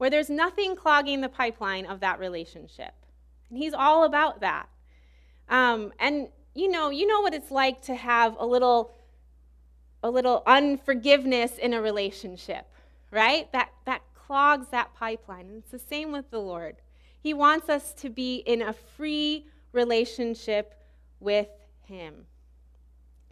where 0.00 0.08
there's 0.08 0.30
nothing 0.30 0.74
clogging 0.74 1.20
the 1.20 1.28
pipeline 1.28 1.84
of 1.84 2.00
that 2.00 2.18
relationship. 2.18 2.94
And 3.50 3.58
He's 3.58 3.74
all 3.74 4.04
about 4.04 4.40
that. 4.40 4.66
Um, 5.50 5.92
and 5.98 6.28
you 6.54 6.70
know, 6.70 6.88
you 6.88 7.06
know 7.06 7.20
what 7.20 7.34
it's 7.34 7.50
like 7.50 7.82
to 7.82 7.94
have 7.94 8.34
a 8.40 8.46
little, 8.46 8.94
a 10.02 10.08
little 10.08 10.42
unforgiveness 10.46 11.58
in 11.58 11.74
a 11.74 11.82
relationship, 11.82 12.66
right? 13.10 13.52
That 13.52 13.72
that 13.84 14.00
clogs 14.14 14.68
that 14.68 14.94
pipeline. 14.94 15.48
And 15.50 15.58
it's 15.58 15.70
the 15.70 15.78
same 15.78 16.12
with 16.12 16.30
the 16.30 16.40
Lord. 16.40 16.76
He 17.22 17.34
wants 17.34 17.68
us 17.68 17.92
to 18.00 18.08
be 18.08 18.36
in 18.36 18.62
a 18.62 18.72
free 18.72 19.48
relationship 19.72 20.80
with 21.20 21.48
Him. 21.82 22.24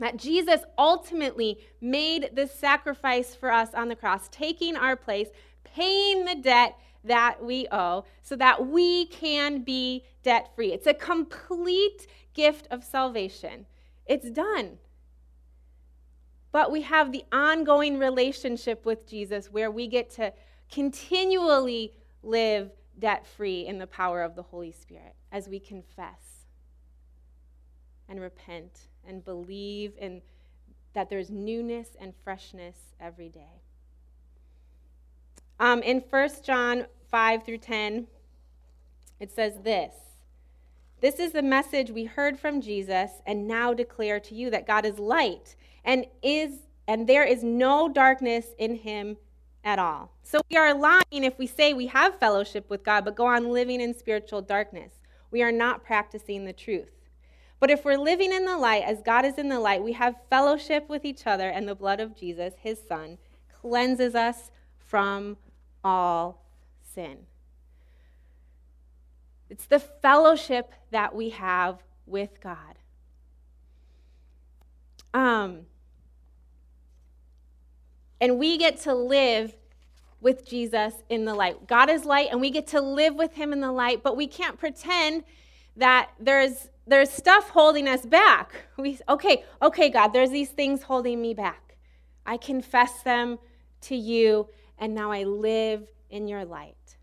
That 0.01 0.19
Jesus 0.19 0.61
ultimately 0.77 1.61
made 1.81 2.29
this 2.35 2.53
sacrifice 2.53 3.35
for 3.35 3.51
us 3.51 3.73
on 3.73 3.89
the 3.89 3.97
cross, 3.97 4.29
taking 4.31 4.77
our 4.77 4.97
place, 4.97 5.29
paying 5.75 6.25
the 6.25 6.35
debt 6.35 6.79
that 7.05 7.43
we 7.43 7.67
owe 7.71 8.05
so 8.23 8.37
that 8.37 8.67
we 8.67 9.07
can 9.07 9.63
be 9.63 10.05
debt 10.23 10.51
free. 10.55 10.73
It's 10.73 10.87
a 10.87 10.95
complete 10.95 12.07
gift 12.35 12.67
of 12.71 12.85
salvation. 12.85 13.67
It's 14.07 14.31
done. 14.31 14.79
But 16.51 16.73
we 16.73 16.83
have 16.83 17.13
the 17.13 17.25
ongoing 17.31 17.99
relationship 17.99 18.85
with 18.85 19.07
Jesus 19.07 19.53
where 19.53 19.71
we 19.71 19.87
get 19.87 20.11
to 20.11 20.33
continually 20.71 21.93
live 22.23 22.71
debt 22.99 23.27
free 23.27 23.67
in 23.67 23.79
the 23.79 23.87
power 23.87 24.23
of 24.23 24.35
the 24.35 24.43
Holy 24.43 24.73
Spirit 24.73 25.15
as 25.31 25.49
we 25.49 25.61
confess 25.61 26.47
and 28.09 28.21
repent 28.21 28.89
and 29.07 29.25
believe 29.25 29.93
in 29.99 30.23
that 30.95 31.11
there's 31.11 31.31
newness 31.31 31.97
and 32.01 32.15
freshness 32.25 32.77
every 32.99 33.29
day. 33.29 33.63
Um, 35.61 35.83
in 35.83 36.03
1 36.09 36.31
John 36.45 36.87
5 37.11 37.45
through 37.45 37.59
10, 37.59 38.07
it 39.21 39.33
says 39.33 39.55
this 39.63 39.95
This 41.01 41.19
is 41.19 41.33
the 41.33 41.43
message 41.43 41.91
we 41.91 42.05
heard 42.05 42.39
from 42.39 42.61
Jesus 42.61 43.11
and 43.27 43.49
now 43.49 43.75
declare 43.75 44.21
to 44.21 44.35
you 44.35 44.51
that 44.51 44.67
God 44.67 44.87
is 44.87 44.99
light 44.99 45.57
and 45.85 46.07
is 46.23 46.61
and 46.87 47.07
there 47.07 47.25
is 47.25 47.43
no 47.43 47.89
darkness 47.89 48.47
in 48.59 48.77
him 48.77 49.17
at 49.65 49.79
all. 49.79 50.11
So 50.23 50.41
we 50.51 50.57
are 50.57 50.73
lying 50.73 51.03
if 51.11 51.39
we 51.39 51.47
say 51.47 51.75
we 51.75 51.89
have 51.89 52.19
fellowship 52.19 52.71
with 52.71 52.85
God 52.85 53.05
but 53.05 53.17
go 53.17 53.27
on 53.27 53.51
living 53.51 53.81
in 53.81 53.93
spiritual 53.95 54.43
darkness. 54.43 54.93
We 55.31 55.43
are 55.43 55.53
not 55.53 55.85
practicing 55.85 56.45
the 56.45 56.53
truth. 56.53 56.91
But 57.61 57.71
if 57.71 57.85
we're 57.85 57.99
living 57.99 58.33
in 58.33 58.45
the 58.45 58.57
light 58.57 58.85
as 58.85 59.03
God 59.03 59.25
is 59.25 59.37
in 59.37 59.49
the 59.49 59.59
light, 59.59 59.83
we 59.83 59.93
have 59.93 60.15
fellowship 60.31 60.89
with 60.89 61.05
each 61.05 61.27
other, 61.27 61.49
and 61.49 61.69
the 61.69 61.75
blood 61.75 61.99
of 61.99 62.17
Jesus, 62.17 62.55
his 62.61 62.79
son, 62.89 63.19
cleanses 63.61 64.15
us 64.15 64.53
from 64.79 65.37
all 65.89 66.45
sin. 66.95 67.17
It's 69.49 69.65
the 69.65 69.79
fellowship 69.79 70.73
that 70.91 71.15
we 71.15 71.31
have 71.31 71.83
with 72.07 72.41
God. 72.41 72.77
Um, 75.15 75.61
and 78.21 78.39
we 78.39 78.59
get 78.59 78.79
to 78.83 78.95
live 78.95 79.55
with 80.21 80.47
Jesus 80.47 80.93
in 81.09 81.25
the 81.25 81.35
light. 81.35 81.67
God 81.67 81.89
is 81.89 82.05
light, 82.05 82.29
and 82.31 82.41
we 82.41 82.51
get 82.51 82.67
to 82.69 82.81
live 82.81 83.15
with 83.15 83.35
him 83.35 83.53
in 83.53 83.61
the 83.61 83.73
light, 83.73 84.03
but 84.03 84.17
we 84.17 84.27
can't 84.27 84.59
pretend 84.59 85.25
that 85.77 86.11
there's 86.21 86.69
there's 86.87 87.11
stuff 87.11 87.51
holding 87.51 87.87
us 87.87 88.05
back. 88.05 88.53
We 88.77 88.99
okay, 89.09 89.45
okay, 89.63 89.89
God, 89.89 90.09
there's 90.09 90.31
these 90.31 90.51
things 90.51 90.83
holding 90.83 91.23
me 91.23 91.35
back. 91.35 91.77
I 92.27 92.37
confess 92.37 93.03
them 93.03 93.39
to 93.83 93.97
you, 93.97 94.49
and 94.79 94.95
now 94.95 95.11
I 95.11 95.25
live 95.25 95.89
in 96.11 96.29
your 96.29 96.45
light. 96.45 96.97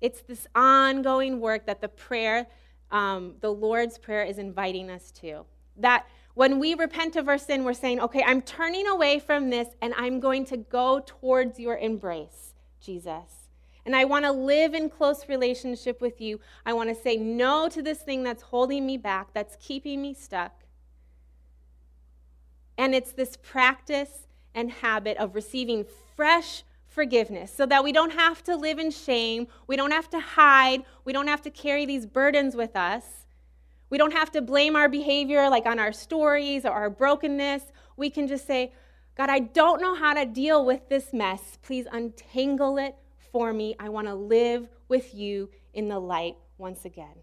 It's 0.00 0.22
this 0.22 0.46
ongoing 0.54 1.40
work 1.40 1.66
that 1.66 1.80
the 1.80 1.88
prayer, 1.88 2.46
um, 2.90 3.34
the 3.40 3.52
Lord's 3.52 3.98
Prayer, 3.98 4.22
is 4.22 4.38
inviting 4.38 4.90
us 4.90 5.10
to. 5.22 5.44
That 5.76 6.06
when 6.34 6.58
we 6.58 6.74
repent 6.74 7.16
of 7.16 7.28
our 7.28 7.38
sin, 7.38 7.64
we're 7.64 7.74
saying, 7.74 8.00
okay, 8.00 8.22
I'm 8.26 8.42
turning 8.42 8.86
away 8.86 9.18
from 9.18 9.50
this 9.50 9.68
and 9.80 9.94
I'm 9.96 10.20
going 10.20 10.44
to 10.46 10.56
go 10.56 11.02
towards 11.04 11.58
your 11.58 11.78
embrace, 11.78 12.54
Jesus. 12.80 13.48
And 13.86 13.94
I 13.94 14.04
want 14.04 14.24
to 14.24 14.32
live 14.32 14.74
in 14.74 14.90
close 14.90 15.28
relationship 15.28 16.00
with 16.00 16.20
you. 16.20 16.40
I 16.64 16.72
want 16.72 16.88
to 16.88 16.94
say 16.94 17.16
no 17.16 17.68
to 17.68 17.82
this 17.82 17.98
thing 17.98 18.22
that's 18.22 18.42
holding 18.42 18.86
me 18.86 18.96
back, 18.96 19.28
that's 19.32 19.56
keeping 19.56 20.02
me 20.02 20.14
stuck. 20.14 20.64
And 22.76 22.94
it's 22.94 23.12
this 23.12 23.36
practice 23.36 24.26
and 24.54 24.70
habit 24.70 25.16
of 25.18 25.34
receiving 25.34 25.84
fresh 26.16 26.64
forgiveness 26.94 27.52
so 27.52 27.66
that 27.66 27.84
we 27.84 27.92
don't 27.92 28.12
have 28.12 28.42
to 28.44 28.56
live 28.56 28.78
in 28.78 28.90
shame, 28.90 29.48
we 29.66 29.76
don't 29.76 29.90
have 29.90 30.08
to 30.10 30.20
hide, 30.20 30.84
we 31.04 31.12
don't 31.12 31.28
have 31.28 31.42
to 31.42 31.50
carry 31.50 31.84
these 31.84 32.06
burdens 32.06 32.54
with 32.54 32.76
us 32.76 33.24
we 33.94 33.98
don't 33.98 34.12
have 34.12 34.32
to 34.32 34.42
blame 34.42 34.74
our 34.74 34.88
behavior 34.88 35.48
like 35.48 35.66
on 35.66 35.78
our 35.78 35.92
stories 35.92 36.64
or 36.64 36.72
our 36.72 36.90
brokenness. 36.90 37.62
We 37.96 38.10
can 38.10 38.26
just 38.26 38.44
say, 38.44 38.72
God, 39.14 39.30
I 39.30 39.38
don't 39.38 39.80
know 39.80 39.94
how 39.94 40.14
to 40.14 40.26
deal 40.26 40.64
with 40.64 40.88
this 40.88 41.12
mess. 41.12 41.58
Please 41.62 41.86
untangle 41.92 42.76
it 42.78 42.96
for 43.30 43.52
me. 43.52 43.76
I 43.78 43.90
want 43.90 44.08
to 44.08 44.14
live 44.16 44.68
with 44.88 45.14
you 45.14 45.50
in 45.72 45.88
the 45.88 46.00
light 46.00 46.34
once 46.58 46.84
again. 46.84 47.22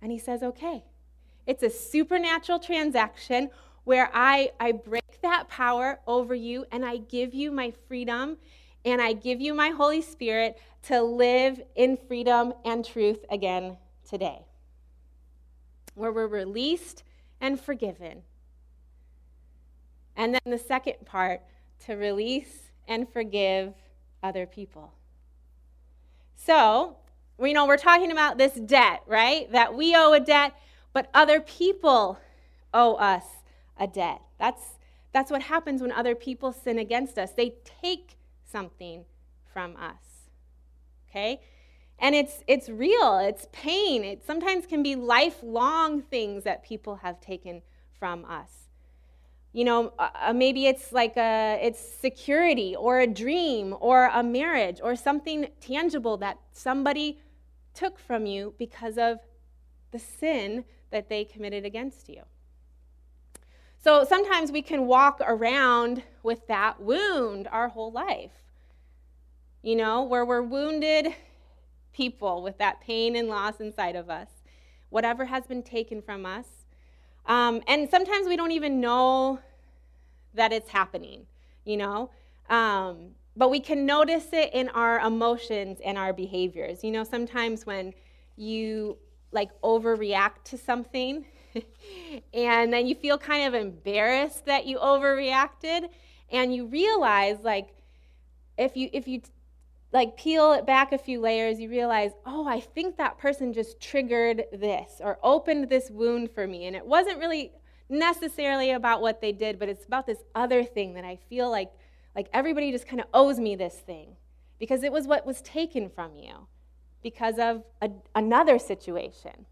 And 0.00 0.10
he 0.10 0.18
says, 0.18 0.42
okay. 0.42 0.84
It's 1.46 1.62
a 1.62 1.68
supernatural 1.68 2.60
transaction 2.60 3.50
where 3.84 4.10
I, 4.14 4.52
I 4.58 4.72
break 4.72 5.20
that 5.20 5.48
power 5.48 6.00
over 6.06 6.34
you 6.34 6.64
and 6.72 6.82
I 6.82 6.96
give 6.96 7.34
you 7.34 7.50
my 7.50 7.74
freedom 7.86 8.38
and 8.84 9.00
I 9.00 9.12
give 9.12 9.40
you 9.40 9.54
my 9.54 9.70
Holy 9.70 10.02
Spirit 10.02 10.58
to 10.84 11.02
live 11.02 11.62
in 11.74 11.96
freedom 11.96 12.52
and 12.64 12.84
truth 12.84 13.24
again 13.30 13.76
today 14.08 14.44
where 15.94 16.12
we're 16.12 16.26
released 16.26 17.02
and 17.40 17.60
forgiven. 17.60 18.22
And 20.16 20.34
then 20.34 20.42
the 20.46 20.58
second 20.58 21.04
part, 21.04 21.42
to 21.86 21.94
release 21.94 22.70
and 22.86 23.08
forgive 23.08 23.74
other 24.22 24.46
people. 24.46 24.92
So, 26.36 26.96
you 27.40 27.52
know, 27.52 27.66
we're 27.66 27.76
talking 27.76 28.12
about 28.12 28.38
this 28.38 28.54
debt, 28.54 29.02
right? 29.06 29.50
That 29.52 29.74
we 29.74 29.94
owe 29.94 30.12
a 30.12 30.20
debt, 30.20 30.54
but 30.92 31.10
other 31.12 31.40
people 31.40 32.18
owe 32.72 32.94
us 32.94 33.24
a 33.78 33.86
debt. 33.86 34.20
That's, 34.38 34.62
that's 35.12 35.30
what 35.30 35.42
happens 35.42 35.82
when 35.82 35.92
other 35.92 36.14
people 36.14 36.52
sin 36.52 36.78
against 36.78 37.18
us. 37.18 37.32
They 37.32 37.54
take 37.82 38.16
something 38.54 39.04
from 39.52 39.76
us. 39.76 40.30
Okay? 41.10 41.40
And 41.98 42.14
it's, 42.14 42.44
it's 42.46 42.68
real, 42.68 43.18
it's 43.18 43.48
pain. 43.50 44.04
It 44.04 44.24
sometimes 44.24 44.64
can 44.66 44.82
be 44.82 44.94
lifelong 44.94 46.02
things 46.02 46.44
that 46.44 46.62
people 46.62 46.96
have 46.96 47.20
taken 47.20 47.62
from 47.98 48.24
us. 48.24 48.68
You 49.52 49.64
know, 49.64 49.92
uh, 49.98 50.08
uh, 50.26 50.32
maybe 50.32 50.66
it's 50.66 50.92
like 50.92 51.16
a, 51.16 51.58
it's 51.60 51.80
security 51.80 52.76
or 52.76 53.00
a 53.00 53.08
dream 53.08 53.74
or 53.80 54.08
a 54.12 54.22
marriage 54.22 54.80
or 54.82 54.94
something 54.94 55.48
tangible 55.60 56.16
that 56.18 56.38
somebody 56.52 57.18
took 57.74 57.98
from 57.98 58.24
you 58.24 58.54
because 58.56 58.98
of 58.98 59.18
the 59.90 59.98
sin 59.98 60.64
that 60.90 61.08
they 61.08 61.24
committed 61.24 61.64
against 61.64 62.08
you. 62.08 62.22
So 63.82 64.04
sometimes 64.04 64.52
we 64.52 64.62
can 64.62 64.86
walk 64.86 65.20
around 65.20 66.04
with 66.22 66.46
that 66.46 66.80
wound 66.80 67.48
our 67.50 67.68
whole 67.68 67.92
life. 67.92 68.43
You 69.64 69.76
know, 69.76 70.02
where 70.02 70.26
we're 70.26 70.42
wounded 70.42 71.14
people 71.94 72.42
with 72.42 72.58
that 72.58 72.82
pain 72.82 73.16
and 73.16 73.28
loss 73.28 73.60
inside 73.60 73.96
of 73.96 74.10
us, 74.10 74.28
whatever 74.90 75.24
has 75.24 75.46
been 75.46 75.62
taken 75.62 76.02
from 76.02 76.26
us. 76.26 76.44
Um, 77.24 77.62
and 77.66 77.88
sometimes 77.88 78.28
we 78.28 78.36
don't 78.36 78.50
even 78.50 78.78
know 78.78 79.38
that 80.34 80.52
it's 80.52 80.68
happening, 80.68 81.24
you 81.64 81.78
know? 81.78 82.10
Um, 82.50 83.12
but 83.36 83.50
we 83.50 83.58
can 83.58 83.86
notice 83.86 84.26
it 84.34 84.52
in 84.52 84.68
our 84.68 85.00
emotions 85.00 85.78
and 85.82 85.96
our 85.96 86.12
behaviors. 86.12 86.84
You 86.84 86.90
know, 86.90 87.02
sometimes 87.02 87.64
when 87.64 87.94
you 88.36 88.98
like 89.32 89.48
overreact 89.62 90.44
to 90.44 90.58
something 90.58 91.24
and 92.34 92.70
then 92.70 92.86
you 92.86 92.94
feel 92.94 93.16
kind 93.16 93.46
of 93.46 93.54
embarrassed 93.58 94.44
that 94.44 94.66
you 94.66 94.76
overreacted 94.76 95.88
and 96.30 96.54
you 96.54 96.66
realize 96.66 97.38
like 97.42 97.74
if 98.56 98.76
you 98.76 98.88
if 98.92 99.08
you 99.08 99.22
like 99.94 100.16
peel 100.16 100.52
it 100.52 100.66
back 100.66 100.92
a 100.92 100.98
few 100.98 101.20
layers, 101.20 101.60
you 101.60 101.70
realize, 101.70 102.10
oh, 102.26 102.48
I 102.48 102.58
think 102.58 102.96
that 102.96 103.16
person 103.16 103.52
just 103.52 103.80
triggered 103.80 104.44
this 104.52 105.00
or 105.00 105.20
opened 105.22 105.70
this 105.70 105.88
wound 105.88 106.32
for 106.32 106.48
me. 106.48 106.66
And 106.66 106.74
it 106.74 106.84
wasn't 106.84 107.20
really 107.20 107.52
necessarily 107.88 108.72
about 108.72 109.00
what 109.00 109.20
they 109.20 109.30
did, 109.30 109.56
but 109.56 109.68
it's 109.68 109.86
about 109.86 110.04
this 110.04 110.18
other 110.34 110.64
thing 110.64 110.94
that 110.94 111.04
I 111.04 111.16
feel 111.30 111.48
like 111.50 111.70
like 112.16 112.28
everybody 112.32 112.70
just 112.70 112.86
kind 112.86 113.00
of 113.00 113.06
owes 113.12 113.40
me 113.40 113.56
this 113.56 113.74
thing 113.74 114.16
because 114.58 114.82
it 114.84 114.92
was 114.92 115.06
what 115.06 115.26
was 115.26 115.40
taken 115.42 115.88
from 115.88 116.14
you 116.14 116.46
because 117.02 117.38
of 117.38 117.64
a, 117.82 117.90
another 118.14 118.58
situation. 118.58 119.46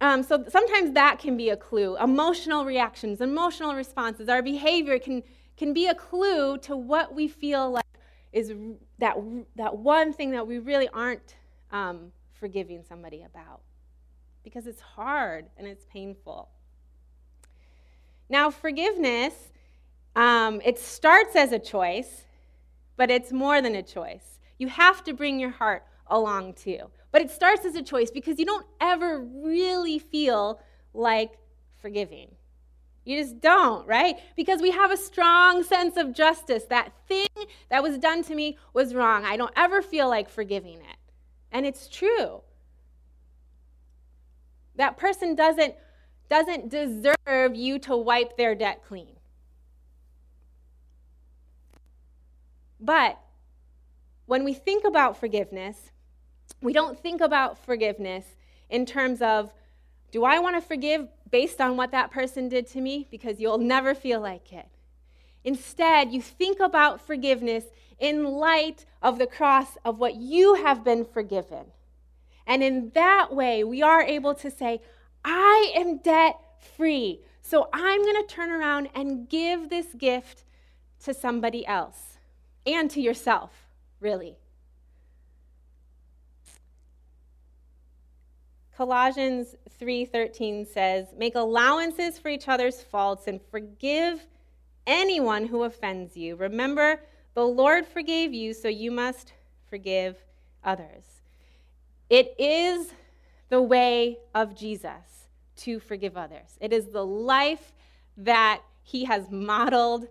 Um, 0.00 0.24
so 0.24 0.44
sometimes 0.48 0.92
that 0.94 1.20
can 1.20 1.36
be 1.36 1.48
a 1.50 1.56
clue. 1.56 1.96
Emotional 1.96 2.64
reactions, 2.64 3.20
emotional 3.20 3.74
responses, 3.74 4.28
our 4.28 4.42
behavior 4.42 4.98
can, 4.98 5.22
can 5.56 5.72
be 5.72 5.86
a 5.86 5.94
clue 5.94 6.58
to 6.58 6.76
what 6.76 7.14
we 7.14 7.28
feel 7.28 7.70
like 7.70 7.84
is 8.34 8.52
that, 8.98 9.16
that 9.54 9.78
one 9.78 10.12
thing 10.12 10.32
that 10.32 10.46
we 10.46 10.58
really 10.58 10.88
aren't 10.88 11.36
um, 11.70 12.10
forgiving 12.32 12.82
somebody 12.86 13.22
about 13.22 13.60
because 14.42 14.66
it's 14.66 14.80
hard 14.80 15.46
and 15.56 15.68
it's 15.68 15.86
painful. 15.86 16.48
Now, 18.28 18.50
forgiveness, 18.50 19.34
um, 20.16 20.60
it 20.64 20.80
starts 20.80 21.36
as 21.36 21.52
a 21.52 21.60
choice, 21.60 22.24
but 22.96 23.08
it's 23.08 23.30
more 23.32 23.62
than 23.62 23.76
a 23.76 23.82
choice. 23.82 24.40
You 24.58 24.66
have 24.66 25.04
to 25.04 25.12
bring 25.12 25.38
your 25.38 25.50
heart 25.50 25.84
along 26.08 26.54
too. 26.54 26.90
But 27.12 27.22
it 27.22 27.30
starts 27.30 27.64
as 27.64 27.76
a 27.76 27.82
choice 27.82 28.10
because 28.10 28.40
you 28.40 28.46
don't 28.46 28.66
ever 28.80 29.20
really 29.20 30.00
feel 30.00 30.60
like 30.92 31.38
forgiving. 31.80 32.32
You 33.04 33.20
just 33.22 33.40
don't, 33.40 33.86
right? 33.86 34.16
Because 34.34 34.62
we 34.62 34.70
have 34.70 34.90
a 34.90 34.96
strong 34.96 35.62
sense 35.62 35.96
of 35.96 36.14
justice. 36.14 36.64
That 36.64 36.92
thing 37.06 37.26
that 37.68 37.82
was 37.82 37.98
done 37.98 38.24
to 38.24 38.34
me 38.34 38.56
was 38.72 38.94
wrong. 38.94 39.24
I 39.24 39.36
don't 39.36 39.52
ever 39.56 39.82
feel 39.82 40.08
like 40.08 40.30
forgiving 40.30 40.76
it. 40.76 40.96
And 41.52 41.66
it's 41.66 41.86
true. 41.88 42.40
That 44.76 44.96
person 44.96 45.34
doesn't, 45.34 45.74
doesn't 46.30 46.70
deserve 46.70 47.54
you 47.54 47.78
to 47.80 47.96
wipe 47.96 48.36
their 48.36 48.54
debt 48.54 48.82
clean. 48.88 49.16
But 52.80 53.18
when 54.26 54.44
we 54.44 54.54
think 54.54 54.84
about 54.84 55.18
forgiveness, 55.18 55.90
we 56.60 56.72
don't 56.72 56.98
think 56.98 57.20
about 57.20 57.58
forgiveness 57.58 58.24
in 58.70 58.86
terms 58.86 59.20
of 59.20 59.52
do 60.14 60.22
I 60.22 60.38
want 60.38 60.54
to 60.54 60.60
forgive 60.60 61.08
based 61.28 61.60
on 61.60 61.76
what 61.76 61.90
that 61.90 62.12
person 62.12 62.48
did 62.48 62.68
to 62.68 62.80
me? 62.80 63.08
Because 63.10 63.40
you'll 63.40 63.58
never 63.58 63.96
feel 63.96 64.20
like 64.20 64.52
it. 64.52 64.68
Instead, 65.42 66.12
you 66.12 66.22
think 66.22 66.60
about 66.60 67.04
forgiveness 67.04 67.64
in 67.98 68.22
light 68.22 68.86
of 69.02 69.18
the 69.18 69.26
cross 69.26 69.76
of 69.84 69.98
what 69.98 70.14
you 70.14 70.54
have 70.54 70.84
been 70.84 71.04
forgiven. 71.04 71.66
And 72.46 72.62
in 72.62 72.92
that 72.94 73.34
way, 73.34 73.64
we 73.64 73.82
are 73.82 74.02
able 74.02 74.36
to 74.36 74.52
say, 74.52 74.82
I 75.24 75.72
am 75.74 75.98
debt 75.98 76.38
free. 76.76 77.18
So 77.42 77.68
I'm 77.72 78.00
going 78.00 78.24
to 78.24 78.32
turn 78.32 78.52
around 78.52 78.90
and 78.94 79.28
give 79.28 79.68
this 79.68 79.94
gift 79.98 80.44
to 81.02 81.12
somebody 81.12 81.66
else 81.66 82.18
and 82.64 82.88
to 82.92 83.00
yourself, 83.00 83.50
really. 83.98 84.36
Colossians 88.76 89.54
3:13 89.78 90.64
says, 90.66 91.12
"Make 91.16 91.34
allowances 91.34 92.18
for 92.18 92.28
each 92.28 92.48
other's 92.48 92.82
faults 92.82 93.28
and 93.28 93.40
forgive 93.40 94.26
anyone 94.86 95.46
who 95.46 95.62
offends 95.62 96.16
you. 96.16 96.34
Remember, 96.36 97.00
the 97.34 97.46
Lord 97.46 97.86
forgave 97.86 98.34
you, 98.34 98.52
so 98.52 98.68
you 98.68 98.90
must 98.90 99.32
forgive 99.64 100.24
others." 100.62 101.22
It 102.10 102.34
is 102.38 102.94
the 103.48 103.62
way 103.62 104.18
of 104.34 104.54
Jesus 104.54 105.28
to 105.56 105.78
forgive 105.78 106.16
others. 106.16 106.58
It 106.60 106.72
is 106.72 106.88
the 106.88 107.06
life 107.06 107.72
that 108.16 108.62
he 108.82 109.04
has 109.04 109.30
modeled 109.30 110.08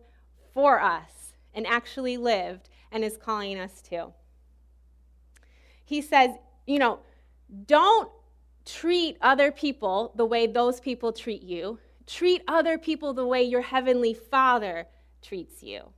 for 0.54 0.80
us 0.80 1.34
and 1.54 1.68
actually 1.68 2.18
lived 2.18 2.70
and 2.92 3.04
is 3.04 3.18
calling 3.18 3.60
us 3.60 3.82
to. 3.84 4.14
He 5.84 6.02
says, 6.02 6.38
you 6.66 6.80
know, 6.80 7.00
don't 7.66 8.12
treat 8.66 9.18
other 9.22 9.52
people 9.52 10.14
the 10.16 10.26
way 10.26 10.48
those 10.48 10.80
people 10.80 11.12
treat 11.12 11.44
you. 11.44 11.80
Treat 12.06 12.42
other 12.48 12.78
people 12.78 13.14
the 13.14 13.26
way 13.26 13.44
your 13.44 13.62
heavenly 13.62 14.14
Father 14.14 14.88
treats 15.22 15.64
you. 15.64 15.90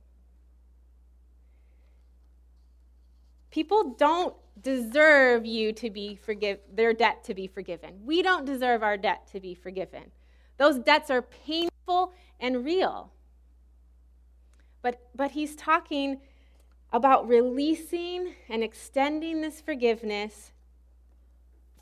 People 3.50 3.94
don't 3.98 4.34
deserve 4.60 5.44
you 5.44 5.72
to 5.72 5.90
be 5.90 6.16
forgive 6.16 6.58
their 6.72 6.92
debt 6.92 7.24
to 7.24 7.34
be 7.34 7.46
forgiven. 7.46 8.00
We 8.04 8.22
don't 8.22 8.44
deserve 8.44 8.82
our 8.82 8.96
debt 8.96 9.26
to 9.32 9.40
be 9.40 9.54
forgiven. 9.54 10.10
Those 10.58 10.78
debts 10.78 11.10
are 11.10 11.22
painful 11.22 12.12
and 12.40 12.64
real. 12.64 13.12
But 14.82 15.00
but 15.14 15.32
he's 15.32 15.56
talking 15.56 16.20
about 16.92 17.28
releasing 17.28 18.34
and 18.48 18.62
extending 18.62 19.40
this 19.40 19.60
forgiveness 19.60 20.52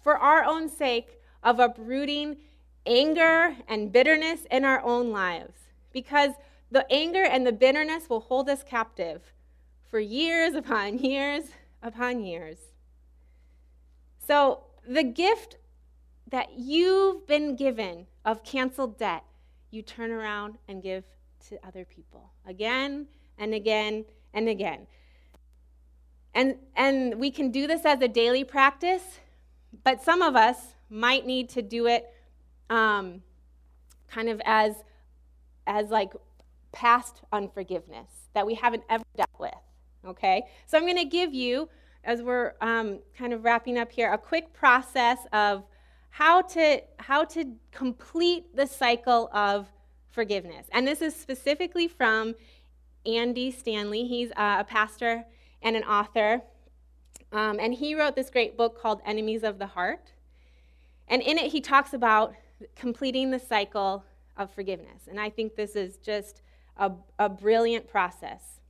for 0.05 0.19
our 0.19 0.45
own 0.45 0.69
sake 0.69 1.19
of 1.43 1.59
uprooting 1.59 2.37
anger 2.87 3.57
and 3.67 3.91
bitterness 3.91 4.47
in 4.51 4.63
our 4.63 4.83
own 4.83 5.11
lives. 5.11 5.55
Because 5.93 6.33
the 6.71 6.87
anger 6.93 7.25
and 7.25 7.47
the 7.47 7.53
bitterness 7.53 8.11
will 8.11 8.21
hold 8.21 8.51
us 8.51 8.63
captive 8.63 9.33
for 9.91 9.99
years 9.99 10.55
upon 10.55 10.99
years 10.99 11.45
upon 11.83 12.23
years. 12.23 12.59
So, 14.27 14.65
the 14.87 15.03
gift 15.03 15.57
that 16.31 16.59
you've 16.59 17.27
been 17.27 17.57
given 17.57 18.07
of 18.25 18.45
canceled 18.45 18.99
debt, 18.99 19.25
you 19.71 19.83
turn 19.83 20.11
around 20.11 20.59
and 20.69 20.83
give 20.83 21.05
to 21.49 21.59
other 21.67 21.85
people 21.85 22.31
again 22.47 23.07
and 23.39 23.55
again 23.55 24.05
and 24.33 24.49
again. 24.49 24.87
And, 26.35 26.57
and 26.75 27.21
we 27.21 27.31
can 27.31 27.51
do 27.51 27.67
this 27.67 27.85
as 27.85 28.01
a 28.01 28.09
daily 28.09 28.45
practice 28.45 29.21
but 29.83 30.03
some 30.03 30.23
of 30.23 30.37
us 30.37 30.59
might 30.91 31.27
need 31.27 31.49
to 31.51 31.63
do 31.63 31.87
it 31.87 32.07
um, 32.71 33.23
kind 34.09 34.29
of 34.29 34.41
as, 34.45 34.77
as 35.67 35.91
like 35.91 36.13
past 36.73 37.23
unforgiveness 37.33 38.11
that 38.35 38.47
we 38.47 38.55
haven't 38.55 38.83
ever 38.89 39.05
dealt 39.17 39.31
with. 39.39 39.55
Okay? 40.07 40.43
So 40.67 40.77
I'm 40.77 40.85
going 40.85 40.97
to 40.97 41.05
give 41.05 41.35
you, 41.35 41.69
as 42.05 42.23
we're 42.23 42.55
um, 42.61 43.01
kind 43.17 43.33
of 43.33 43.45
wrapping 43.45 43.79
up 43.79 43.91
here, 43.91 44.13
a 44.13 44.19
quick 44.19 44.53
process 44.53 45.19
of 45.33 45.65
how 46.11 46.43
to, 46.43 46.83
how 46.99 47.25
to 47.25 47.55
complete 47.73 48.55
the 48.55 48.67
cycle 48.67 49.29
of 49.33 49.67
forgiveness. 50.11 50.67
And 50.73 50.87
this 50.87 51.03
is 51.03 51.15
specifically 51.17 51.89
from 51.89 52.35
Andy 53.05 53.51
Stanley. 53.51 54.07
He's 54.07 54.31
uh, 54.33 54.59
a 54.61 54.65
pastor 54.65 55.25
and 55.63 55.77
an 55.77 55.83
author. 55.85 56.43
Um, 57.35 57.59
and 57.59 57.75
he 57.75 57.97
wrote 57.97 58.15
this 58.15 58.31
great 58.31 58.57
book 58.57 58.81
called 58.81 59.03
Enemies 59.05 59.43
of 59.43 59.59
the 59.59 59.67
Heart. 59.67 60.13
And 61.09 61.21
in 61.21 61.37
it, 61.37 61.51
he 61.51 61.61
talks 61.61 61.93
about 61.93 62.33
completing 62.77 63.33
the 63.33 63.41
cycle 63.41 64.05
of 64.37 64.53
forgiveness. 64.53 65.09
And 65.11 65.21
I 65.21 65.31
think 65.31 65.57
this 65.57 65.75
is 65.75 65.99
just 65.99 66.43
a, 66.77 66.93
a 67.19 67.29
brilliant 67.29 67.89
process. 67.89 68.61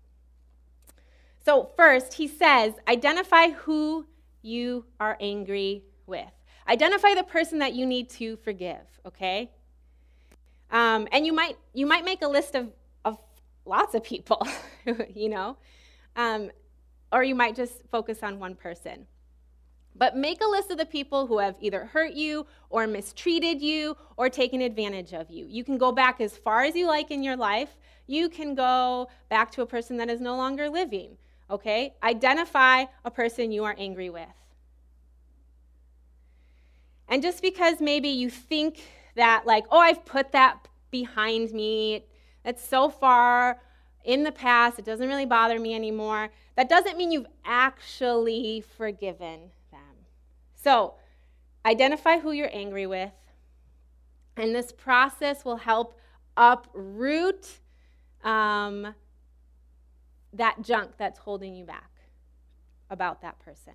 So, 1.44 1.70
first, 1.76 2.14
he 2.14 2.26
says, 2.26 2.72
identify 2.88 3.50
who 3.50 4.06
you 4.40 4.86
are 4.98 5.18
angry 5.20 5.84
with. 6.06 6.32
Identify 6.66 7.14
the 7.14 7.22
person 7.22 7.58
that 7.58 7.74
you 7.74 7.84
need 7.84 8.08
to 8.10 8.36
forgive, 8.36 8.80
okay? 9.04 9.50
Um, 10.70 11.06
and 11.12 11.26
you 11.26 11.34
might, 11.34 11.58
you 11.74 11.84
might 11.84 12.06
make 12.06 12.22
a 12.22 12.28
list 12.28 12.54
of, 12.54 12.72
of 13.04 13.18
lots 13.66 13.94
of 13.94 14.02
people, 14.02 14.48
you 15.14 15.28
know? 15.28 15.58
Um, 16.16 16.50
or 17.14 17.22
you 17.22 17.36
might 17.36 17.54
just 17.54 17.74
focus 17.92 18.24
on 18.24 18.40
one 18.40 18.56
person. 18.56 19.06
But 19.94 20.16
make 20.16 20.42
a 20.42 20.48
list 20.48 20.72
of 20.72 20.78
the 20.78 20.84
people 20.84 21.28
who 21.28 21.38
have 21.38 21.54
either 21.60 21.84
hurt 21.84 22.14
you 22.14 22.44
or 22.70 22.88
mistreated 22.88 23.62
you 23.62 23.96
or 24.16 24.28
taken 24.28 24.60
advantage 24.60 25.12
of 25.12 25.30
you. 25.30 25.46
You 25.46 25.62
can 25.62 25.78
go 25.78 25.92
back 25.92 26.20
as 26.20 26.36
far 26.36 26.64
as 26.64 26.74
you 26.74 26.88
like 26.88 27.12
in 27.12 27.22
your 27.22 27.36
life. 27.36 27.76
You 28.08 28.28
can 28.28 28.56
go 28.56 29.08
back 29.28 29.52
to 29.52 29.62
a 29.62 29.66
person 29.66 29.96
that 29.98 30.10
is 30.10 30.20
no 30.20 30.36
longer 30.36 30.68
living. 30.68 31.16
Okay? 31.48 31.94
Identify 32.02 32.86
a 33.04 33.10
person 33.12 33.52
you 33.52 33.62
are 33.62 33.76
angry 33.78 34.10
with. 34.10 34.26
And 37.08 37.22
just 37.22 37.42
because 37.42 37.80
maybe 37.80 38.08
you 38.08 38.28
think 38.28 38.82
that, 39.14 39.46
like, 39.46 39.66
oh, 39.70 39.78
I've 39.78 40.04
put 40.04 40.32
that 40.32 40.66
behind 40.90 41.52
me, 41.52 42.06
that's 42.42 42.66
so 42.66 42.88
far 42.90 43.60
in 44.04 44.22
the 44.22 44.32
past, 44.32 44.78
it 44.78 44.84
doesn't 44.84 45.08
really 45.08 45.26
bother 45.26 45.58
me 45.58 45.74
anymore, 45.74 46.30
that 46.56 46.68
doesn't 46.68 46.96
mean 46.96 47.10
you've 47.10 47.26
actually 47.44 48.62
forgiven 48.76 49.50
them. 49.72 49.80
So, 50.54 50.94
identify 51.64 52.18
who 52.18 52.32
you're 52.32 52.50
angry 52.52 52.86
with, 52.86 53.12
and 54.36 54.54
this 54.54 54.72
process 54.72 55.44
will 55.44 55.56
help 55.56 55.98
uproot 56.36 57.60
um, 58.22 58.94
that 60.32 60.60
junk 60.62 60.92
that's 60.98 61.18
holding 61.18 61.54
you 61.54 61.64
back 61.64 61.90
about 62.90 63.22
that 63.22 63.38
person. 63.38 63.74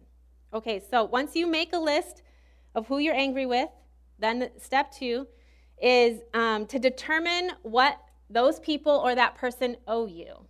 Okay, 0.53 0.81
so 0.89 1.03
once 1.03 1.35
you 1.35 1.47
make 1.47 1.73
a 1.73 1.79
list 1.79 2.21
of 2.75 2.87
who 2.87 2.99
you're 2.99 3.15
angry 3.15 3.45
with, 3.45 3.69
then 4.19 4.49
step 4.57 4.91
two 4.91 5.27
is 5.81 6.21
um, 6.33 6.65
to 6.67 6.79
determine 6.79 7.51
what 7.61 7.99
those 8.29 8.59
people 8.59 8.91
or 8.91 9.15
that 9.15 9.35
person 9.35 9.77
owe 9.87 10.05
you. 10.07 10.45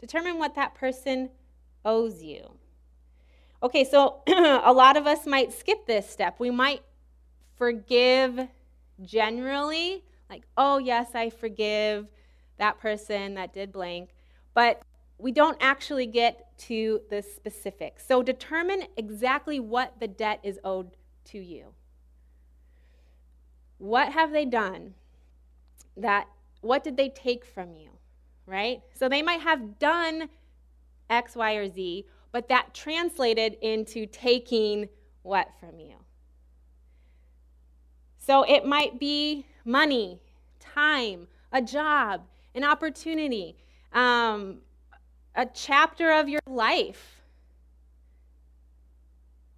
Determine 0.00 0.38
what 0.38 0.54
that 0.54 0.74
person 0.74 1.30
owes 1.84 2.22
you. 2.22 2.54
Okay, 3.62 3.84
so 3.84 4.22
a 4.26 4.72
lot 4.72 4.96
of 4.96 5.06
us 5.06 5.26
might 5.26 5.52
skip 5.52 5.86
this 5.86 6.08
step. 6.08 6.40
We 6.40 6.50
might 6.50 6.82
forgive 7.56 8.48
generally, 9.02 10.02
like, 10.30 10.44
oh, 10.56 10.78
yes, 10.78 11.14
I 11.14 11.30
forgive 11.30 12.08
that 12.58 12.80
person 12.80 13.34
that 13.34 13.52
did 13.52 13.72
blank, 13.72 14.10
but 14.54 14.82
we 15.18 15.32
don't 15.32 15.58
actually 15.60 16.06
get 16.06 16.56
to 16.58 17.02
the 17.10 17.22
specifics. 17.22 18.06
So 18.06 18.22
determine 18.22 18.84
exactly 18.96 19.60
what 19.60 20.00
the 20.00 20.08
debt 20.08 20.40
is 20.42 20.58
owed 20.64 20.96
to 21.26 21.38
you. 21.38 21.74
What 23.76 24.12
have 24.12 24.32
they 24.32 24.44
done 24.44 24.94
that 25.96 26.28
what 26.60 26.84
did 26.84 26.96
they 26.96 27.08
take 27.08 27.44
from 27.44 27.74
you? 27.74 27.90
Right? 28.46 28.82
So 28.94 29.08
they 29.08 29.22
might 29.22 29.40
have 29.40 29.78
done 29.78 30.28
X, 31.08 31.34
Y, 31.36 31.54
or 31.54 31.68
Z, 31.68 32.06
but 32.32 32.48
that 32.48 32.74
translated 32.74 33.56
into 33.60 34.06
taking 34.06 34.88
what 35.22 35.48
from 35.58 35.80
you? 35.80 35.96
So 38.18 38.44
it 38.44 38.64
might 38.64 38.98
be 38.98 39.46
money, 39.64 40.20
time, 40.60 41.26
a 41.52 41.60
job, 41.60 42.22
an 42.54 42.64
opportunity, 42.64 43.56
um, 43.92 44.58
a 45.34 45.46
chapter 45.46 46.12
of 46.12 46.28
your 46.28 46.40
life. 46.46 47.22